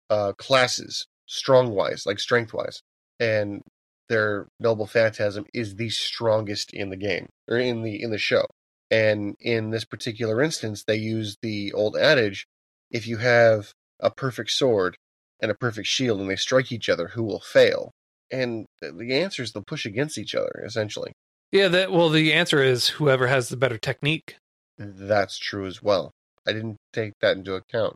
uh, 0.09 0.33
classes, 0.37 1.05
strong 1.29 1.69
wise, 1.69 2.05
like 2.05 2.19
strength 2.19 2.53
wise, 2.53 2.81
and 3.19 3.61
their 4.09 4.47
noble 4.59 4.87
phantasm 4.87 5.45
is 5.53 5.75
the 5.75 5.89
strongest 5.89 6.73
in 6.73 6.89
the 6.89 6.97
game 6.97 7.29
or 7.47 7.57
in 7.57 7.83
the 7.83 8.01
in 8.01 8.11
the 8.11 8.17
show. 8.17 8.45
And 8.91 9.35
in 9.39 9.69
this 9.69 9.85
particular 9.85 10.41
instance, 10.41 10.83
they 10.83 10.95
use 10.95 11.37
the 11.41 11.71
old 11.73 11.95
adage: 11.95 12.45
if 12.91 13.07
you 13.07 13.17
have 13.17 13.71
a 13.99 14.09
perfect 14.09 14.51
sword 14.51 14.97
and 15.39 15.51
a 15.51 15.55
perfect 15.55 15.87
shield, 15.87 16.19
and 16.19 16.29
they 16.29 16.35
strike 16.35 16.71
each 16.71 16.89
other, 16.89 17.09
who 17.09 17.23
will 17.23 17.39
fail? 17.39 17.91
And 18.31 18.65
the 18.81 19.13
answer 19.21 19.43
is 19.43 19.51
they'll 19.51 19.63
push 19.63 19.85
against 19.85 20.17
each 20.17 20.35
other, 20.35 20.63
essentially. 20.65 21.13
Yeah, 21.51 21.67
that 21.69 21.91
well, 21.91 22.09
the 22.09 22.33
answer 22.33 22.61
is 22.61 22.89
whoever 22.89 23.27
has 23.27 23.49
the 23.49 23.57
better 23.57 23.77
technique. 23.77 24.37
That's 24.77 25.37
true 25.37 25.65
as 25.65 25.81
well. 25.81 26.11
I 26.47 26.53
didn't 26.53 26.77
take 26.93 27.13
that 27.21 27.37
into 27.37 27.53
account. 27.53 27.95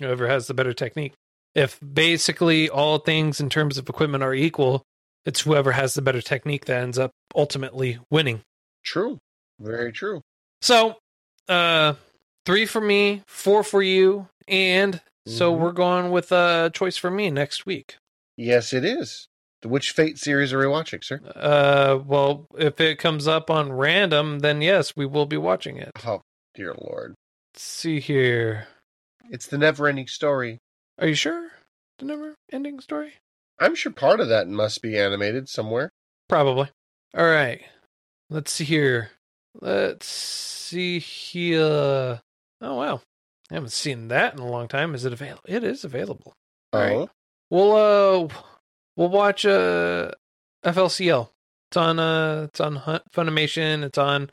Whoever 0.00 0.28
has 0.28 0.46
the 0.46 0.54
better 0.54 0.72
technique. 0.72 1.14
If 1.54 1.78
basically 1.80 2.68
all 2.68 2.98
things 2.98 3.40
in 3.40 3.48
terms 3.48 3.78
of 3.78 3.88
equipment 3.88 4.24
are 4.24 4.34
equal, 4.34 4.82
it's 5.24 5.42
whoever 5.42 5.72
has 5.72 5.94
the 5.94 6.02
better 6.02 6.20
technique 6.20 6.64
that 6.66 6.82
ends 6.82 6.98
up 6.98 7.12
ultimately 7.34 7.98
winning. 8.10 8.42
True. 8.84 9.18
Very 9.60 9.92
true. 9.92 10.20
So, 10.62 10.98
uh, 11.48 11.94
three 12.44 12.66
for 12.66 12.80
me, 12.80 13.22
four 13.28 13.62
for 13.62 13.82
you, 13.82 14.28
and 14.48 15.00
so 15.26 15.54
Mhm. 15.54 15.58
we're 15.60 15.72
going 15.72 16.10
with 16.10 16.32
a 16.32 16.70
choice 16.74 16.96
for 16.96 17.10
me 17.10 17.30
next 17.30 17.66
week. 17.66 17.96
Yes, 18.36 18.72
it 18.72 18.84
is. 18.84 19.26
Which 19.62 19.92
Fate 19.92 20.18
series 20.18 20.52
are 20.52 20.58
we 20.58 20.66
watching, 20.66 21.00
sir? 21.00 21.20
Uh, 21.34 21.98
well, 22.04 22.46
if 22.58 22.80
it 22.80 22.98
comes 22.98 23.26
up 23.26 23.48
on 23.48 23.72
random, 23.72 24.40
then 24.40 24.60
yes, 24.60 24.94
we 24.94 25.06
will 25.06 25.24
be 25.24 25.38
watching 25.38 25.78
it. 25.78 25.92
Oh, 26.04 26.20
dear 26.54 26.74
lord. 26.74 27.14
Let's 27.54 27.62
see 27.62 28.00
here. 28.00 28.66
It's 29.30 29.46
the 29.46 29.56
never 29.56 29.86
ending 29.88 30.08
story. 30.08 30.58
Are 30.98 31.08
you 31.08 31.14
sure? 31.14 31.50
The 31.98 32.04
never 32.06 32.34
ending 32.52 32.80
story? 32.80 33.14
I'm 33.60 33.74
sure 33.74 33.92
part 33.92 34.20
of 34.20 34.28
that 34.28 34.48
must 34.48 34.82
be 34.82 34.98
animated 34.98 35.48
somewhere. 35.48 35.90
Probably. 36.28 36.70
All 37.16 37.26
right. 37.26 37.62
Let's 38.30 38.52
see 38.52 38.64
here. 38.64 39.10
Let's 39.60 40.06
see 40.06 40.98
here. 40.98 42.20
Oh 42.60 42.74
wow. 42.74 43.00
I 43.50 43.54
haven't 43.54 43.70
seen 43.72 44.08
that 44.08 44.34
in 44.34 44.40
a 44.40 44.48
long 44.50 44.68
time. 44.68 44.94
Is 44.94 45.04
it 45.04 45.12
available? 45.12 45.42
It 45.46 45.62
is 45.62 45.84
available. 45.84 46.32
All 46.72 46.80
right. 46.80 46.92
Oh, 46.96 47.10
We'll 47.50 47.72
uh 47.72 48.28
we'll 48.96 49.10
watch 49.10 49.44
uh 49.46 50.10
FLCL. 50.64 51.28
It's 51.70 51.76
on 51.76 51.98
uh 51.98 52.46
it's 52.48 52.60
on 52.60 52.76
Funimation, 53.14 53.84
it's 53.84 53.98
on 53.98 54.30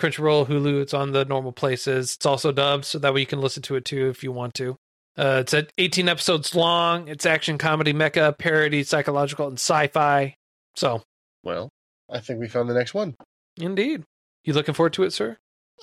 Crunchyroll, 0.00 0.48
Hulu, 0.48 0.82
it's 0.82 0.94
on 0.94 1.12
the 1.12 1.24
normal 1.24 1.52
places. 1.52 2.14
It's 2.14 2.26
also 2.26 2.50
dubbed 2.50 2.84
so 2.84 2.98
that 2.98 3.14
way 3.14 3.20
you 3.20 3.26
can 3.26 3.40
listen 3.40 3.62
to 3.64 3.76
it 3.76 3.84
too 3.84 4.08
if 4.08 4.24
you 4.24 4.32
want 4.32 4.54
to. 4.54 4.76
Uh 5.16 5.38
it's 5.40 5.54
at 5.54 5.70
18 5.78 6.08
episodes 6.08 6.54
long. 6.54 7.08
It's 7.08 7.26
action 7.26 7.58
comedy 7.58 7.92
mecha 7.92 8.36
parody 8.36 8.82
psychological 8.82 9.46
and 9.48 9.56
sci-fi. 9.58 10.34
So, 10.76 11.02
well, 11.44 11.68
I 12.10 12.20
think 12.20 12.40
we 12.40 12.48
found 12.48 12.68
the 12.68 12.74
next 12.74 12.94
one. 12.94 13.14
indeed. 13.56 14.02
You 14.44 14.52
looking 14.52 14.74
forward 14.74 14.92
to 14.94 15.04
it, 15.04 15.12
sir? 15.12 15.36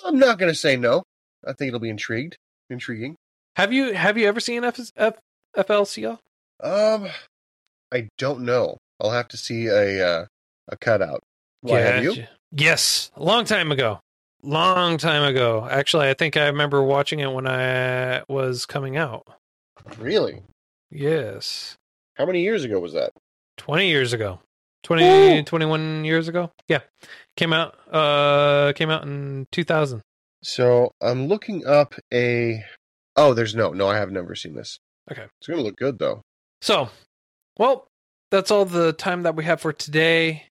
I'm 0.05 0.19
not 0.19 0.37
going 0.37 0.51
to 0.51 0.57
say 0.57 0.75
no. 0.75 1.03
I 1.47 1.53
think 1.53 1.69
it'll 1.69 1.79
be 1.79 1.89
intrigued. 1.89 2.35
Intriguing. 2.69 3.15
Have 3.55 3.73
you 3.73 3.93
have 3.93 4.17
you 4.17 4.27
ever 4.27 4.39
seen 4.39 4.63
F- 4.63 4.79
F- 4.95 5.17
FLCL? 5.57 6.17
Um, 6.61 7.07
I 7.91 8.07
don't 8.17 8.41
know. 8.41 8.77
I'll 9.01 9.11
have 9.11 9.27
to 9.29 9.37
see 9.37 9.67
a 9.67 10.05
uh, 10.07 10.25
a 10.69 10.77
cutout. 10.77 11.21
Why 11.61 11.79
have 11.79 12.03
you? 12.03 12.25
Yes, 12.51 13.11
a 13.15 13.23
long 13.23 13.45
time 13.45 13.71
ago. 13.71 13.99
Long 14.43 14.97
time 14.97 15.23
ago. 15.23 15.67
Actually, 15.69 16.09
I 16.09 16.13
think 16.13 16.35
I 16.35 16.47
remember 16.47 16.81
watching 16.81 17.19
it 17.19 17.31
when 17.31 17.47
I 17.47 18.23
was 18.27 18.65
coming 18.65 18.97
out. 18.97 19.27
Really? 19.97 20.41
Yes. 20.89 21.75
How 22.15 22.25
many 22.25 22.41
years 22.41 22.63
ago 22.63 22.79
was 22.79 22.93
that? 22.93 23.11
20 23.57 23.87
years 23.87 24.13
ago. 24.13 24.39
20 24.83 25.43
21 25.43 26.05
years 26.05 26.27
ago. 26.27 26.51
Yeah. 26.67 26.79
Came 27.37 27.53
out 27.53 27.77
uh 27.91 28.73
came 28.75 28.89
out 28.89 29.03
in 29.03 29.45
2000. 29.51 30.01
So 30.43 30.91
I'm 31.01 31.27
looking 31.27 31.65
up 31.67 31.93
a. 32.11 32.63
Oh, 33.15 33.33
there's 33.33 33.53
no, 33.53 33.71
no. 33.71 33.87
I 33.87 33.97
have 33.97 34.11
never 34.11 34.33
seen 34.33 34.55
this. 34.55 34.79
Okay. 35.11 35.25
It's 35.39 35.47
gonna 35.47 35.61
look 35.61 35.77
good 35.77 35.99
though. 35.99 36.23
So, 36.61 36.89
well, 37.57 37.87
that's 38.31 38.49
all 38.49 38.65
the 38.65 38.93
time 38.93 39.23
that 39.23 39.35
we 39.35 39.45
have 39.45 39.61
for 39.61 39.73
today. 39.73 40.45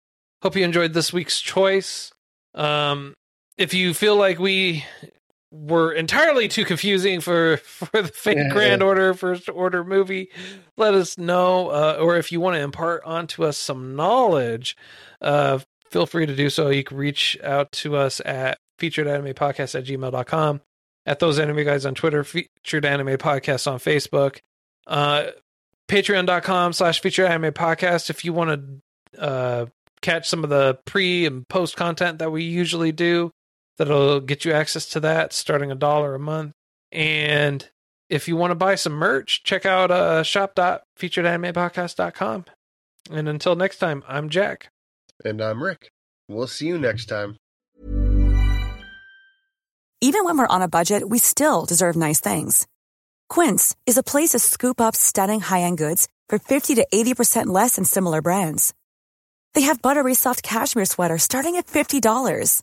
Hope 0.43 0.57
you 0.57 0.65
enjoyed 0.65 0.93
this 0.93 1.13
week's 1.13 1.41
choice. 1.41 2.11
Um, 2.55 3.15
if 3.59 3.75
you 3.75 3.95
feel 3.95 4.17
like 4.17 4.39
we 4.39 4.85
were 5.53 5.93
entirely 5.93 6.49
too 6.49 6.65
confusing 6.65 7.21
for 7.21 7.57
for 7.65 8.03
the 8.03 8.09
Fate 8.09 8.37
Yeah. 8.37 8.49
Grand 8.51 8.83
Order 8.83 9.15
First 9.15 9.49
Order 9.49 9.85
movie, 9.85 10.29
let 10.77 10.95
us 10.95 11.17
know. 11.19 11.69
Uh, 11.69 11.99
or 12.01 12.17
if 12.17 12.33
you 12.33 12.41
want 12.41 12.57
to 12.57 12.61
impart 12.61 13.03
onto 13.05 13.45
us 13.45 13.57
some 13.57 13.97
knowledge, 13.97 14.77
uh, 15.21 15.59
feel 15.91 16.07
free 16.07 16.27
to 16.27 16.35
do 16.37 16.51
so. 16.51 16.69
You 16.69 16.85
can 16.85 16.97
reach 16.97 17.39
out 17.43 17.73
to 17.73 17.97
us 17.97 18.21
at 18.25 18.59
featuredanimepodcast 18.79 19.75
at 19.79 19.85
gmail.com, 19.85 20.61
at 21.07 21.19
those 21.19 21.39
anime 21.39 21.65
guys 21.65 21.87
on 21.87 21.95
Twitter, 21.95 22.25
featured 22.25 22.85
anime 22.85 23.17
podcast 23.17 23.71
on 23.71 23.79
Facebook. 23.79 24.39
Uh, 24.87 25.29
patreon.com 25.89 26.73
slash 26.73 27.01
featured 27.01 27.27
anime 27.27 27.53
podcast 27.53 28.11
if 28.11 28.25
you 28.25 28.33
want 28.33 28.81
to 29.15 29.21
uh, 29.21 29.67
catch 30.03 30.29
some 30.29 30.45
of 30.45 30.51
the 30.51 30.79
pre 30.85 31.25
and 31.25 31.49
post 31.49 31.77
content 31.77 32.19
that 32.19 32.31
we 32.31 32.43
usually 32.43 32.93
do 32.93 33.31
that'll 33.79 34.21
get 34.21 34.45
you 34.45 34.53
access 34.53 34.87
to 34.87 35.01
that 35.01 35.33
starting 35.33 35.71
a 35.71 35.75
dollar 35.75 36.15
a 36.15 36.19
month 36.19 36.53
and 36.93 37.71
if 38.09 38.29
you 38.29 38.37
want 38.37 38.51
to 38.51 38.55
buy 38.55 38.75
some 38.75 38.93
merch 38.93 39.43
check 39.45 39.65
out 39.67 39.91
uh, 39.91 40.23
shop.featuredanimepodcast.com 40.23 42.45
and 43.11 43.29
until 43.29 43.57
next 43.57 43.79
time 43.79 44.03
i'm 44.09 44.29
jack 44.29 44.69
And 45.25 45.41
I'm 45.41 45.63
Rick. 45.63 45.91
We'll 46.29 46.47
see 46.47 46.67
you 46.67 46.79
next 46.79 47.07
time. 47.07 47.37
Even 50.03 50.25
when 50.25 50.37
we're 50.39 50.47
on 50.47 50.61
a 50.63 50.69
budget, 50.69 51.09
we 51.09 51.19
still 51.19 51.65
deserve 51.65 51.97
nice 51.97 52.21
things. 52.21 52.67
Quince 53.31 53.75
is 53.87 53.97
a 53.97 54.03
place 54.03 54.31
to 54.31 54.39
scoop 54.39 54.79
up 54.81 54.95
stunning 54.95 55.41
high-end 55.41 55.79
goods 55.79 56.07
for 56.29 56.39
50 56.39 56.75
to 56.77 56.87
80% 56.93 57.47
less 57.47 57.77
than 57.77 57.85
similar 57.85 58.21
brands. 58.21 58.75
They 59.55 59.63
have 59.63 59.81
buttery 59.83 60.15
soft 60.15 60.43
cashmere 60.43 60.85
sweaters 60.85 61.23
starting 61.23 61.57
at 61.57 61.67
$50, 61.67 62.63